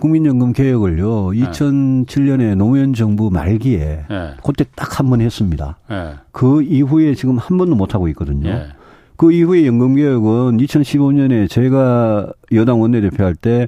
[0.00, 1.28] 국민연금 개혁을요.
[1.28, 4.30] 2007년에 노무현 정부 말기에 네.
[4.44, 5.78] 그때 딱 한 번 했습니다.
[5.88, 6.12] 네.
[6.32, 8.50] 그 이후에 지금 한 번도 못 하고 있거든요.
[8.50, 8.66] 네.
[9.16, 13.66] 그 이후에 연금 개혁은 2015년에 제가 여당 원내대표 할 때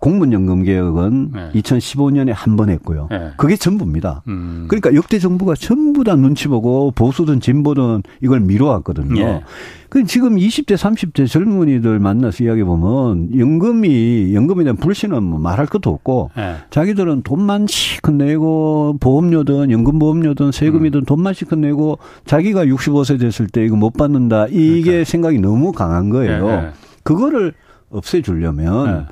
[0.00, 1.50] 공무연금 개혁은 네.
[1.60, 3.08] 2015년에 한 번 했고요.
[3.10, 3.30] 네.
[3.36, 4.22] 그게 전부입니다.
[4.28, 4.64] 음.
[4.68, 9.14] 그러니까 역대 정부가 전부 다 눈치 보고 보수든 진보든 이걸 미뤄왔거든요.
[9.24, 9.42] 네.
[9.88, 15.90] 그 지금 20대, 30대 젊은이들 만나서 이야기 보면 연금이 연금에 대한 불신은 뭐 말할 것도
[15.90, 16.56] 없고 네.
[16.70, 21.04] 자기들은 돈만 시컷 내고 보험료든 연금 보험료든 세금이든 음.
[21.04, 25.04] 돈만 시컷 내고 자기가 65세 됐을 때 이거 못 받는다 이게 그러니까.
[25.10, 26.46] 생각이 너무 강한 거예요.
[26.48, 26.68] 네, 네.
[27.02, 27.52] 그거를
[27.90, 29.04] 없애주려면 네.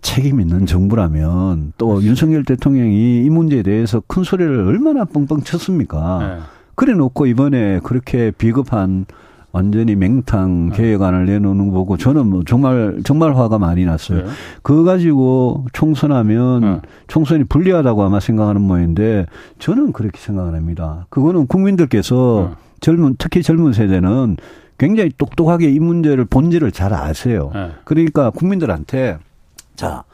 [0.00, 2.06] 책임 있는 정부라면 또 그렇죠.
[2.06, 6.40] 윤석열 대통령이 이 문제에 대해서 큰 소리를 얼마나 뻥뻥 쳤습니까?
[6.74, 9.06] 그래 놓고 이번에 그렇게 비겁한
[9.52, 10.76] 완전히 맹탕 네.
[10.76, 14.22] 계획안을 내놓는 거 보고 저는 뭐 정말 정말 화가 많이 났어요.
[14.22, 14.30] 네.
[14.62, 16.80] 그거 가지고 총선하면 네.
[17.06, 19.26] 총선이 불리하다고 아마 생각하는 모양인데
[19.58, 21.06] 저는 그렇게 생각을 합니다.
[21.10, 22.56] 그거는 국민들께서 네.
[22.80, 24.38] 젊은 특히 젊은 세대는
[24.78, 27.50] 굉장히 똑똑하게 이 문제를 본질을 잘 아세요.
[27.52, 27.72] 네.
[27.84, 29.18] 그러니까 국민들한테
[29.82, 30.04] 자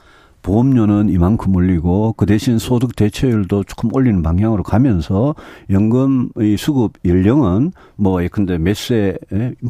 [0.40, 5.34] 보험료는 이만큼 올리고 그 대신 소득 대체율도 조금 올리는 방향으로 가면서
[5.68, 9.18] 연금의 수급 연령은 뭐 예컨대 몇세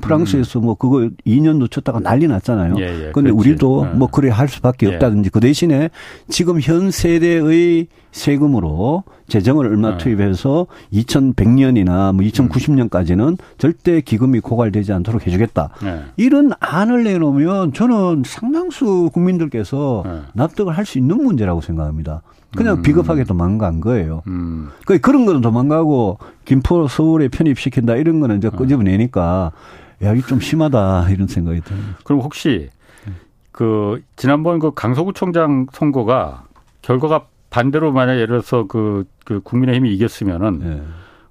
[0.00, 2.76] 프랑스에서 뭐 그거 2년 놓쳤다가 난리 났잖아요.
[2.78, 3.10] 예, 예.
[3.12, 3.96] 근데 우리도 예.
[3.96, 4.94] 뭐 그래 할 수밖에 예.
[4.94, 5.90] 없다든지 그 대신에
[6.28, 7.88] 지금 현 세대의
[8.18, 9.98] 세금으로 재정을 얼마 네.
[9.98, 15.70] 투입해서 2100년이나 뭐 2090년까지는 절대 기금이 고갈되지 않도록 해주겠다.
[15.82, 16.02] 네.
[16.16, 20.20] 이런 안을 내놓으면 저는 상당수 국민들께서 네.
[20.34, 22.22] 납득을 할 수 있는 문제라고 생각합니다.
[22.56, 22.82] 그냥 음.
[22.82, 24.22] 비겁하게 도망간 거예요.
[24.26, 24.70] 음.
[24.86, 28.56] 그 그런 거는 도망가고 김포 서울에 편입시킨다 이런 거는 이제 네.
[28.56, 29.52] 끄집어내니까
[30.02, 31.80] 야, 이게 좀 심하다 이런 생각이 들어요.
[32.04, 32.70] 그럼 혹시
[33.52, 36.44] 그 지난번 그 강서구청장 선거가
[36.80, 40.82] 결과가 반대로 만약 예를 들어서 그, 그 국민의힘이 이겼으면은 네.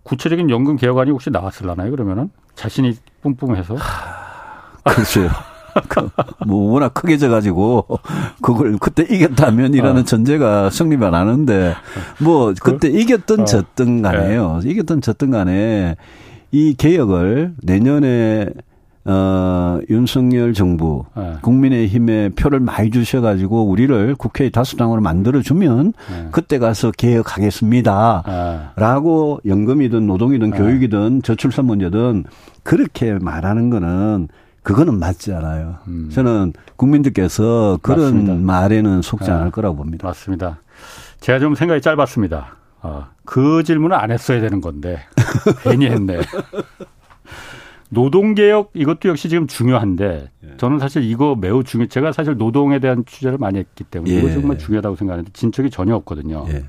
[0.04, 1.92] 구체적인 연금 개혁안이 혹시 나왔을라나요?
[1.92, 3.76] 그러면은 자신이 뿜뿜해서
[4.84, 5.30] 글쎄요.
[6.48, 7.86] 뭐 워낙 크게 져가지고
[8.42, 10.06] 그걸 그때 이겼다면이라는 어.
[10.06, 11.76] 전제가 성립 안 하는데
[12.20, 13.46] 뭐 그때 그, 이겼던 어.
[13.46, 14.62] 졌던 간에요.
[14.64, 14.70] 네.
[14.72, 15.96] 이겼던 졌던 간에
[16.52, 18.48] 이 개혁을 내년에
[19.10, 21.38] 어, 윤석열 정부, 네.
[21.42, 26.28] 국민의힘에 표를 많이 주셔가지고 우리를 국회의 다수당으로 만들어주면 네.
[26.32, 28.24] 그때 가서 개혁하겠습니다.
[28.28, 28.60] 네.
[28.76, 30.58] 라고 연금이든 노동이든 네.
[30.58, 32.26] 교육이든 저출산 문제든
[32.64, 34.28] 그렇게 말하는 거는
[34.62, 35.76] 그거는 맞지 않아요.
[35.88, 36.10] 음.
[36.12, 38.34] 저는 국민들께서 그런 맞습니다.
[38.34, 39.52] 말에는 속지 않을 네.
[39.52, 40.06] 거라고 봅니다.
[40.06, 40.60] 맞습니다.
[41.22, 42.58] 제가 좀 생각이 짧았습니다.
[42.82, 45.00] 어, 그 질문을 안 했어야 되는 건데
[45.64, 46.20] 괜히 했네.
[47.90, 50.58] 노동개혁 이것도 역시 지금 중요한데 예.
[50.58, 51.88] 저는 사실 이거 매우 중요.
[51.88, 54.20] 제가 사실 노동에 대한 취재를 많이 했기 때문에 예.
[54.20, 56.46] 이거 정말 중요하다고 생각하는데 진척이 전혀 없거든요.
[56.50, 56.66] 예.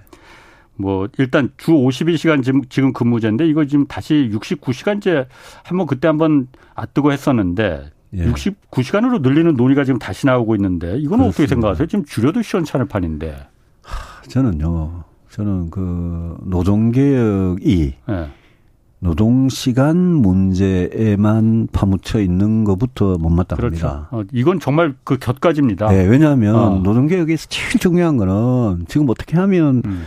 [0.76, 5.26] 뭐 일단 주 52시간 지금 지금 근무제인데 이거 지금 다시 69시간제
[5.64, 8.24] 한번 그때 한번 아뜨고 했었는데 예.
[8.32, 11.88] 69시간으로 늘리는 논의가 지금 다시 나오고 있는데 이건 어떻게 생각하세요?
[11.88, 13.36] 지금 줄여도 시원찮을 판인데.
[13.82, 15.04] 하, 저는요.
[15.30, 18.28] 저는 그 노동 개혁이 예.
[19.00, 23.88] 노동시간 문제에만 파묻혀 있는 것부터 못마땅합니다.
[23.88, 24.06] 그렇죠.
[24.10, 25.88] 어, 이건 정말 그 곁가지입니다.
[25.88, 26.78] 네, 왜냐하면 어.
[26.82, 30.02] 노동개혁에서 제일 중요한 거는 지금 어떻게 하면 음.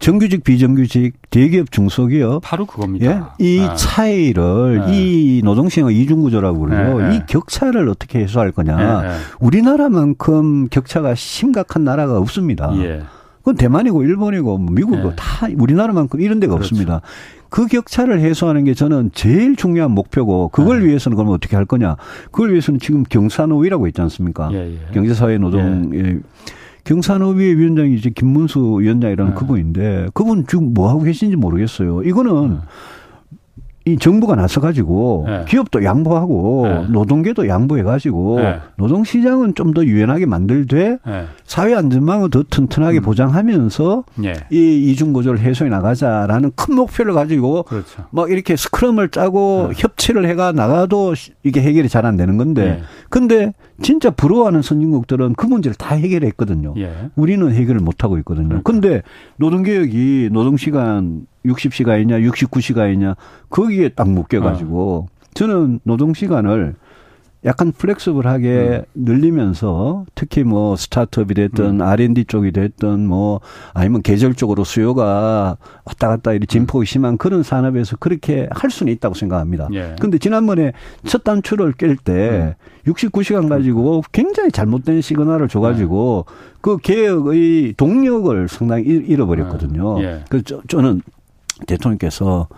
[0.00, 3.34] 정규직 비정규직 대기업 중소기업 바로 그겁니다.
[3.40, 3.44] 예?
[3.44, 3.74] 이 아.
[3.74, 4.92] 차이를 네.
[4.92, 7.00] 이 노동시장 이중 구조라고 그러죠.
[7.00, 7.16] 네.
[7.16, 9.02] 이 격차를 어떻게 해소할 거냐.
[9.02, 9.08] 네.
[9.40, 12.72] 우리나라만큼 격차가 심각한 나라가 없습니다.
[12.76, 13.02] 예.
[13.48, 16.74] 그건 대만이고 일본이고 뭐 미국이고 다 우리나라만큼 이런 데가 그렇죠.
[16.74, 17.00] 없습니다.
[17.48, 21.96] 그 격차를 해소하는 게 저는 제일 중요한 목표고 그걸 위해서는 그러면 어떻게 할 거냐.
[22.30, 24.50] 그걸 위해서는 지금 경사노위라고 있지 않습니까?
[24.52, 24.78] 예, 예.
[24.92, 26.18] 경제사회 노동 예.
[26.84, 29.38] 경산업위의 위원장이 이제 김문수 위원장이라는 네.
[29.38, 32.02] 그분인데 그분 지금 뭐 하고 계신지 모르겠어요.
[32.02, 32.56] 이거는 네.
[33.92, 35.44] 이 정부가 나서 가지고 네.
[35.48, 36.86] 기업도 양보하고 네.
[36.90, 38.58] 노동계도 양보해 가지고 네.
[38.76, 41.24] 노동 시장은 좀 더 유연하게 만들되 네.
[41.44, 43.02] 사회 안전망을 더 튼튼하게 음.
[43.02, 44.32] 보장하면서 예.
[44.50, 48.06] 이 이중 구조를 해소해 나가자라는 큰 목표를 가지고 그렇죠.
[48.10, 49.74] 막 이렇게 스크럼을 짜고 네.
[49.76, 52.82] 협치를 해가 나가도 이게 해결이 잘 안 되는 건데 예.
[53.10, 56.74] 근데 진짜 부러워하는 선진국들은 그 문제를 다 해결했거든요.
[56.78, 56.90] 예.
[57.14, 58.48] 우리는 해결을 못 하고 있거든요.
[58.48, 58.72] 그러니까.
[58.72, 59.02] 근데
[59.36, 63.16] 노동개혁이 노동시간 60시간이냐 69시간이냐
[63.50, 65.18] 거기에 딱 묶여 가지고 어.
[65.34, 66.74] 저는 노동 시간을
[67.44, 69.02] 약간 플렉스블하게 음.
[69.04, 71.82] 늘리면서 특히 뭐 스타트업이 됐든 음.
[71.82, 73.40] R&D 쪽이 됐든 뭐
[73.74, 76.84] 아니면 계절적으로 수요가 왔다 갔다 이렇게 진폭이 음.
[76.84, 79.68] 심한 그런 산업에서 그렇게 할 수는 있다고 생각합니다.
[79.72, 79.94] 예.
[80.00, 80.72] 근데 지난번에
[81.04, 82.54] 첫 단추를 깰때 음.
[82.86, 86.34] 69시간 가지고 굉장히 잘못된 시그널을 줘 가지고 네.
[86.60, 90.02] 그 개혁의 동력을 상당히 잃어버렸거든요.
[90.02, 90.24] 예.
[90.28, 91.02] 그래서 저는
[91.66, 92.48] 대통령께서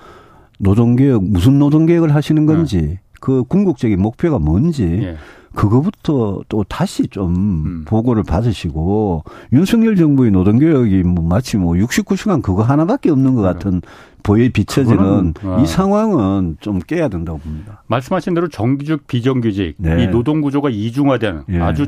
[0.59, 3.01] 노동개혁 무슨 노동개혁을 하시는 건지 네.
[3.21, 5.17] 그 궁극적인 목표가 뭔지 예.
[5.55, 7.85] 그거부터 또 다시 좀 음.
[7.87, 13.83] 보고를 받으시고 윤석열 정부의 노동개혁이 뭐 마치 뭐 69시간 그거 하나밖에 없는 것 같은
[14.23, 15.61] 보에 비춰지는 아.
[15.61, 17.83] 이 상황은 좀 깨야 된다고 봅니다.
[17.89, 20.05] 말씀하신 대로 정규직 비정규직 네.
[20.05, 21.61] 이 노동 구조가 이중화된 예.
[21.61, 21.87] 아주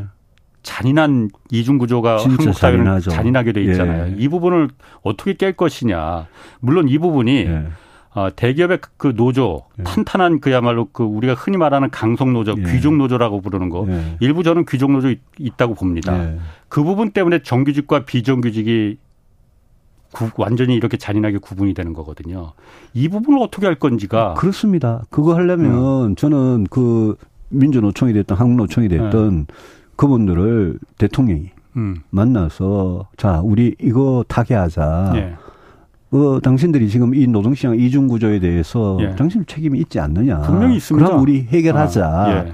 [0.62, 4.12] 잔인한 이중 구조가 한국 사회는 잔인하게 돼 있잖아요.
[4.12, 4.16] 예.
[4.16, 4.68] 이 부분을
[5.02, 6.26] 어떻게 깰 것이냐.
[6.60, 7.66] 물론 이 부분이 예.
[8.14, 9.84] 어, 대기업의 그 노조 예.
[9.84, 12.72] 탄탄한 그야말로 그 우리가 흔히 말하는 강성 노조, 예.
[12.72, 14.16] 귀족 노조라고 부르는 거 예.
[14.20, 16.16] 일부 저는 귀족 노조 있, 다고 봅니다.
[16.18, 16.38] 예.
[16.68, 18.98] 그 부분 때문에 정규직과 비정규직이
[20.12, 22.52] 구, 완전히 이렇게 잔인하게 구분이 되는 거거든요.
[22.92, 25.02] 이 부분을 어떻게 할 건지가 그렇습니다.
[25.08, 26.16] 그거 하려면 음.
[26.16, 27.16] 저는 그
[27.48, 29.54] 민주노총이 됐든 한국노총이 됐든 네.
[29.97, 31.97] 그분들을 대통령이 음.
[32.11, 35.12] 만나서 자 우리 이거 타개하자.
[35.16, 35.34] 예.
[36.16, 39.14] 어, 당신들이 지금 이 노동시장 이중 구조에 대해서 예.
[39.16, 40.40] 당신 책임이 있지 않느냐.
[40.43, 41.07] 분명히 있습니다.
[41.07, 42.07] 그럼 우리 해결하자.
[42.07, 42.53] 아, 예.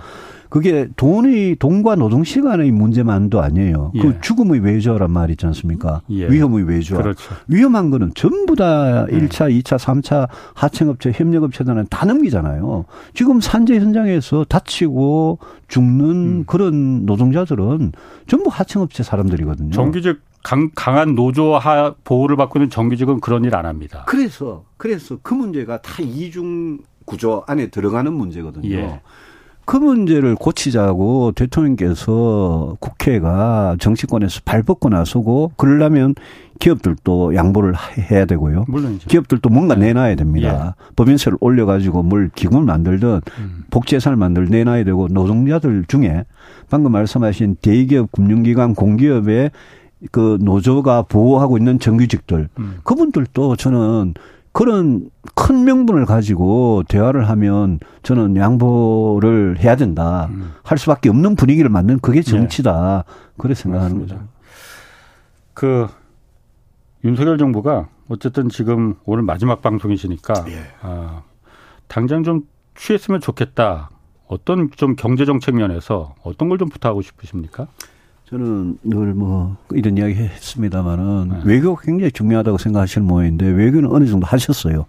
[0.49, 3.92] 그게 돈의 돈과 노동 시간의 문제만도 아니에요.
[3.92, 4.03] 그 예.
[4.03, 6.03] 그 죽음의 외조란 말 있지 않습니까?
[6.11, 6.28] 예.
[6.28, 6.96] 위험의 외조.
[6.96, 7.34] 그렇죠.
[7.49, 9.16] 위험한 거는 전부 다 예.
[9.18, 12.84] 1차, 2차, 3차 하청업체, 협력업체들은 다 넘기잖아요.
[13.14, 15.38] 지금 산재 현장에서 다치고
[15.68, 16.44] 죽는 음.
[16.46, 17.92] 그런 노동자들은
[18.26, 19.70] 전부 하청업체 사람들이거든요.
[19.72, 24.05] 정규직 강, 강한 노조 하 보호를 받고 있는 정규직은 그런 일 안 합니다.
[24.07, 28.68] 그래서 그래서 그 문제가 다 이중 구조 안에 들어가는 문제거든요.
[28.70, 29.01] 예.
[29.68, 36.14] 그 문제를 고치자고 대통령께서 국회가 정치권에서 발벗고 나서고 그러려면
[36.58, 37.74] 기업들도 양보를
[38.10, 38.64] 해야 되고요.
[38.66, 39.08] 물론이죠.
[39.08, 39.88] 기업들도 뭔가 네.
[39.88, 40.74] 내놔야 됩니다.
[40.74, 40.92] 예.
[40.96, 43.64] 법인세를 올려가지고 뭘 기금을 만들든 음.
[43.70, 46.24] 복지예산을 만들 내놔야 되고 노동자들 중에
[46.70, 49.50] 방금 말씀하신 대기업, 금융기관, 공기업의
[50.10, 52.78] 그 노조가 보호하고 있는 정규직들 음.
[52.84, 54.14] 그분들도 저는
[54.59, 60.26] 그런 큰 명분을 가지고 대화를 하면 저는 양보를 해야 된다.
[60.32, 60.52] 음.
[60.64, 62.28] 할 수밖에 없는 분위기를 만드는 그게 네.
[62.28, 63.04] 정치다.
[63.06, 63.14] 네.
[63.38, 64.16] 그래 생각하는 맞습니다.
[64.16, 64.28] 거죠.
[65.54, 65.86] 그
[67.04, 70.64] 윤석열 정부가 어쨌든 지금 오늘 마지막 방송이시니까 예.
[70.82, 71.22] 아,
[71.86, 72.42] 당장 좀
[72.74, 73.90] 취했으면 좋겠다.
[74.26, 77.68] 어떤 좀 경제 정책 면에서 어떤 걸 좀 부탁하고 싶으십니까?
[78.29, 81.41] 저는 늘 뭐 이런 이야기 했습니다마는 네.
[81.45, 84.85] 외교가 굉장히 중요하다고 생각하시는 모양인데 외교는 어느 정도 하셨어요.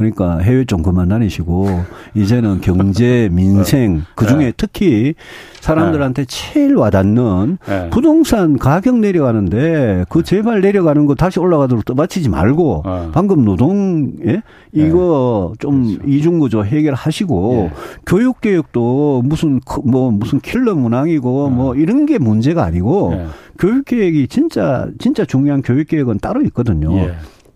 [0.00, 1.84] 그러니까 해외 좀 그만 다니시고
[2.14, 4.02] 이제는 경제, 민생 네.
[4.14, 4.52] 그 중에 네.
[4.56, 5.14] 특히
[5.60, 7.90] 사람들한테 제일 와닿는 네.
[7.90, 13.10] 부동산 가격 내려가는데 그 제발 내려가는 거 다시 올라가도록 떠받치지 말고 어.
[13.12, 14.42] 방금 노동 예
[14.72, 16.10] 이거 좀 그렇죠.
[16.10, 17.76] 이중구조 해결하시고 예.
[18.06, 21.50] 교육 개혁도 무슨 뭐 무슨 킬러 문항이고 어.
[21.50, 23.26] 뭐 이런 게 문제가 아니고 예.
[23.58, 27.10] 교육 계획이 진짜 진짜 중요한 교육 계획은 따로 있거든요.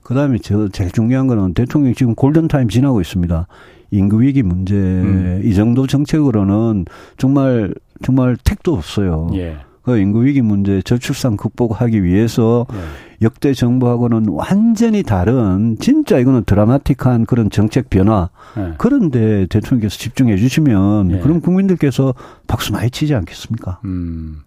[0.05, 0.09] 예.
[0.09, 3.47] 그다음에 저 제일 중요한 거는 대통령이 지금 골든타임 지나고 있습니다.
[3.91, 5.41] 인구 위기 문제 음.
[5.45, 6.85] 이 정도 정책으로는
[7.17, 9.31] 정말 정말 택도 없어요.
[9.35, 9.57] 예.
[9.83, 12.79] 그 인구 위기 문제 저출산 극복하기 위해서 예.
[13.23, 18.31] 역대 정부하고는 완전히 다른 진짜 이거는 드라마틱한 그런 정책 변화.
[18.59, 18.75] 예.
[18.79, 21.19] 그런데 대통령께서 집중해 주시면 예.
[21.21, 22.15] 그럼 국민들께서
[22.47, 23.81] 박수 많이 치지 않겠습니까?
[23.85, 24.43] 음.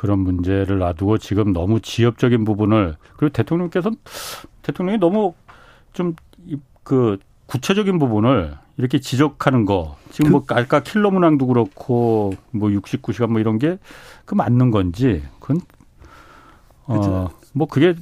[0.00, 3.90] 그런 문제를 놔두고 지금 너무 지엽적인 부분을 그리고 대통령께서
[4.62, 5.34] 대통령이 너무
[5.92, 6.14] 좀
[6.82, 13.40] 그 구체적인 부분을 이렇게 지적하는 거 지금 뭐그 아까 킬러 문항도 그렇고 뭐 69시간 뭐
[13.40, 13.78] 이런 게
[14.24, 15.60] 그 맞는 건지 그건
[16.86, 17.94] 어 뭐 그게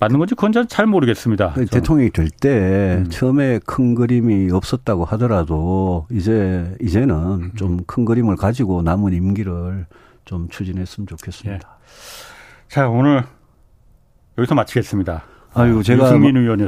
[0.00, 1.54] 맞는 건지 그건 잘 모르겠습니다.
[1.54, 1.68] 저는.
[1.68, 3.10] 대통령이 될때 음.
[3.10, 7.52] 처음에 큰 그림이 없었다고 하더라도 이제 이제는 음.
[7.54, 9.86] 좀큰 그림을 가지고 남은 임기를
[10.24, 11.68] 좀 추진했으면 좋겠습니다.
[11.68, 12.68] 예.
[12.68, 13.24] 자 오늘
[14.38, 15.24] 여기서 마치겠습니다.
[15.54, 16.18] 아유, 제가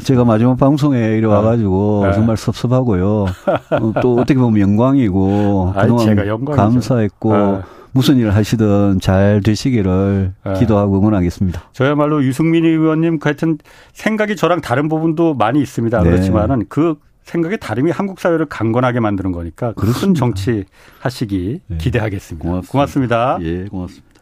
[0.00, 2.12] 제가 마지막 방송에 이래 와가지고 네.
[2.12, 3.24] 정말 섭섭하고요.
[3.80, 7.60] 어, 또 어떻게 보면 영광이고 그동안 감사했고 네.
[7.92, 10.52] 무슨 일을 하시든 잘 되시기를 네.
[10.54, 11.62] 기도하고 응원하겠습니다.
[11.72, 13.56] 저야말로 유승민 의원님 하여튼
[13.92, 16.02] 생각이 저랑 다른 부분도 많이 있습니다.
[16.02, 16.10] 네.
[16.10, 20.06] 그렇지만은 그 생각의 다름이 한국 사회를 강건하게 만드는 거니까 그렇습니다.
[20.06, 20.64] 큰 정치
[21.00, 21.78] 하시기 네.
[21.78, 22.48] 기대하겠습니다.
[22.70, 22.70] 고맙습니다.
[22.70, 23.38] 고맙습니다.
[23.42, 24.14] 예, 고맙습니다.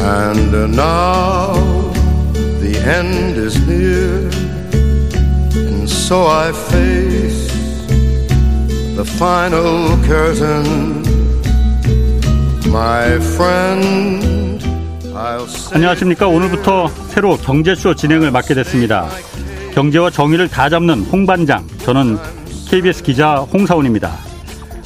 [0.00, 1.52] And now
[2.60, 4.30] the end is near,
[5.54, 7.48] and so I face
[8.96, 11.04] the final curtain.
[12.70, 14.37] My friend.
[15.74, 16.28] 안녕하십니까.
[16.28, 19.08] 오늘부터 새로 경제쇼 진행을 맡게 됐습니다.
[19.74, 21.66] 경제와 정의를 다 잡는 홍반장.
[21.78, 22.18] 저는
[22.68, 24.12] KBS 기자 홍사원입니다.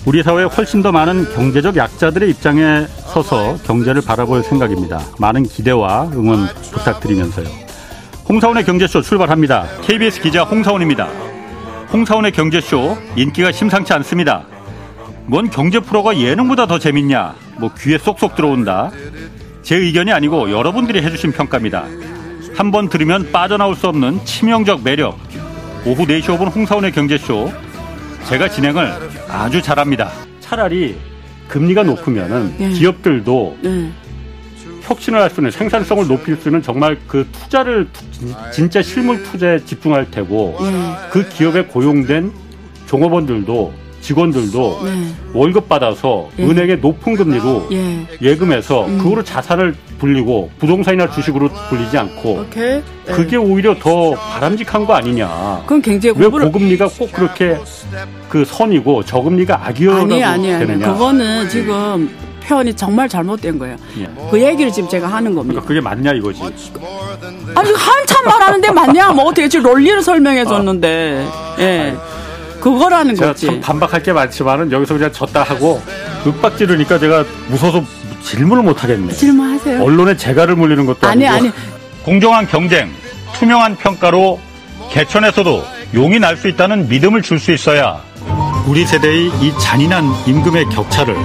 [0.06, 5.00] 우리 사회에 훨씬 더 많은 경제적 약자들의 입장에 서서 경제를 바라볼 생각입니다.
[5.18, 7.46] 많은 기대와 응원 부탁드리면서요.
[8.26, 9.66] 홍사원의 경제쇼 출발합니다.
[9.82, 11.08] KBS 기자 홍사원입니다.
[11.92, 14.46] 홍사원의 경제쇼 인기가 심상치 않습니다.
[15.26, 17.34] 뭔 경제 프로가 예능보다 더 재밌냐?
[17.58, 18.90] 뭐 귀에 쏙쏙 들어온다.
[19.62, 21.84] 제 의견이 아니고 여러분들이 해주신 평가입니다.
[22.54, 25.18] 한번 들으면 빠져나올 수 없는 치명적 매력.
[25.86, 27.52] 오후 4시 5분 홍사원의 경제쇼
[28.28, 28.92] 제가 진행을
[29.28, 30.10] 아주 잘합니다.
[30.40, 30.96] 차라리
[31.48, 32.68] 금리가 높으면은 네.
[32.70, 33.90] 기업들도 네.
[34.82, 37.88] 혁신을 할 수 있는 생산성을 높일 수 있는 정말 그 투자를
[38.52, 40.94] 진짜 실물 투자에 집중할 테고 네.
[41.10, 42.32] 그 기업에 고용된
[42.86, 43.72] 종업원들도
[44.03, 45.07] 직원들도 네.
[45.32, 46.44] 월급 받아서 예.
[46.44, 48.36] 은행의 높은 금리로 예.
[48.36, 48.98] 금해서 음.
[48.98, 52.82] 그거로 자산을 불리고 부동산이나 주식으로 불리지 않고 오케이.
[53.07, 53.36] 그게 예.
[53.36, 55.62] 오히려 더 바람직한 거 아니냐.
[55.66, 57.57] 그럼 굉장히 왜 고금리가 꼭 그렇게
[58.28, 60.66] 그 선이고 저금리가 악이라고 아니, 아니, 아니.
[60.66, 60.92] 되느냐.
[60.92, 62.11] 그거는 지금
[62.44, 63.76] 표현이 정말 잘못된 거예요.
[64.00, 64.09] 예.
[64.30, 65.62] 그 얘기를 지금 제가 하는 겁니다.
[65.62, 66.42] 그러니까 그게 맞냐 이거지.
[67.55, 69.12] 아니 한참 말하는데 맞냐?
[69.12, 71.24] 뭐 어떻게 지금 논리를 설명해 줬는데.
[71.61, 71.96] 예.
[72.62, 73.46] 그거라는 제가 거지.
[73.46, 75.82] 참 반박할 게 많지만은 여기서 그냥 졌다 하고
[76.26, 77.82] 윽박 지르니까 제가 무서워서
[78.22, 79.12] 질문을 못 하겠네.
[79.12, 79.82] 질문하세요.
[79.82, 81.46] 언론에 재갈을 물리는 것도 아니, 아니고.
[81.46, 81.52] 아니.
[82.04, 82.90] 공정한 경쟁,
[83.34, 84.40] 투명한 평가로
[84.90, 88.00] 개천에서도 용이 날 수 있다는 믿음을 줄 수 있어야
[88.66, 91.16] 우리 세대의 이 잔인한 임금의 격차를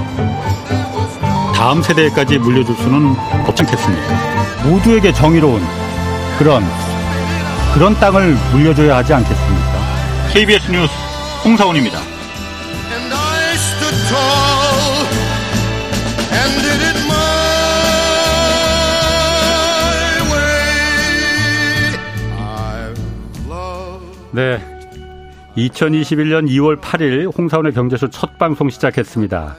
[1.54, 3.14] 다음 세대까지 물려줄 수는
[3.46, 4.64] 없지 않겠습니까?
[4.64, 5.62] 모두에게 정의로운
[6.38, 6.64] 그런
[7.74, 9.78] 그런 땅을 물려줘야 하지 않겠습니까?
[10.32, 10.92] KBS 뉴스
[11.48, 11.98] 홍사원입니다.
[24.32, 24.60] 네.
[25.56, 29.56] 2021년 2월 8일 홍사원의 경제쇼 첫 방송 시작했습니다.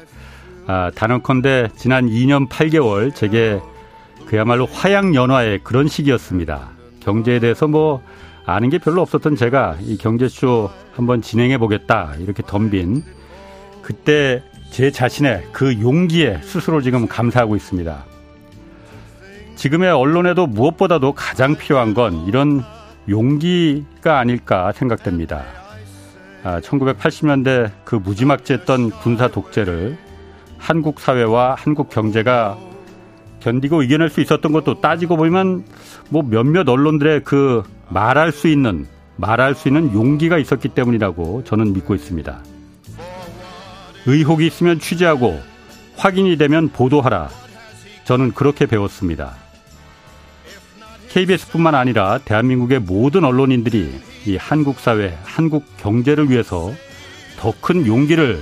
[0.68, 3.60] 아, 단언컨대 지난 2년 8개월 제게
[4.28, 6.70] 그야말로 화양 연화의 그런 시기였습니다.
[7.00, 8.04] 경제에 대해서 뭐
[8.54, 13.04] 아는 게 별로 없었던 제가 이 경제쇼 한번 진행해 보겠다 이렇게 덤빈
[13.82, 18.06] 그때 제 자신의 그 용기에 스스로 지금 감사하고 있습니다.
[19.56, 22.64] 지금의 언론에도 무엇보다도 가장 필요한 건 이런
[23.10, 25.44] 용기가 아닐까 생각됩니다.
[26.44, 29.98] 아, 1980년대 그 무지막지했던 군사 독재를
[30.58, 32.58] 한국 사회와 한국 경제가
[33.40, 35.66] 견디고 이겨낼 수 있었던 것도 따지고 보면
[36.10, 41.94] 뭐 몇몇 언론들의 그 말할 수 있는 말할 수 있는 용기가 있었기 때문이라고 저는 믿고
[41.96, 42.40] 있습니다.
[44.06, 45.40] 의혹이 있으면 취재하고
[45.98, 47.30] 확인이 되면 보도하라.
[48.06, 49.36] 저는 그렇게 배웠습니다.
[51.10, 56.72] KBS뿐만 아니라 대한민국의 모든 언론인들이 이 한국 사회, 한국 경제를 위해서
[57.38, 58.42] 더 큰 용기를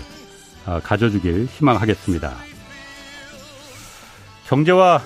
[0.66, 2.34] 아, 가져주길 희망하겠습니다.
[4.48, 5.02] 경제와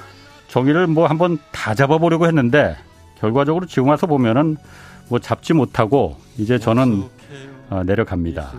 [0.52, 2.76] 정의를 뭐 한번 다 잡아보려고 했는데
[3.20, 4.58] 결과적으로 지금 와서 보면은
[5.08, 7.04] 뭐 잡지 못하고 이제 저는
[7.70, 8.52] 어, 내려갑니다.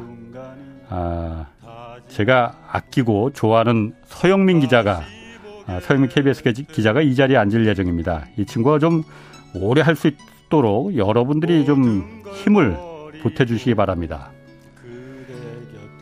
[0.88, 1.46] 아,
[2.08, 5.02] 제가 아끼고 좋아하는 서영민 기자가
[5.66, 8.24] 아, 서영민 KBS 기자가 이 자리에 앉을 예정입니다.
[8.38, 9.02] 이 친구가 좀
[9.54, 12.74] 오래 할 수 있도록 여러분들이 좀 힘을
[13.22, 14.30] 보태주시기 바랍니다.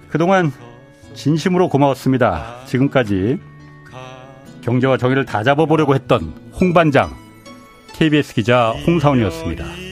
[0.09, 0.53] 그동안
[1.15, 2.65] 진심으로 고마웠습니다.
[2.67, 3.41] 지금까지
[4.63, 7.11] 경제와 정의를 다 잡아보려고 했던 홍 반장
[7.95, 9.90] KBS 기자 홍사원이었습니다.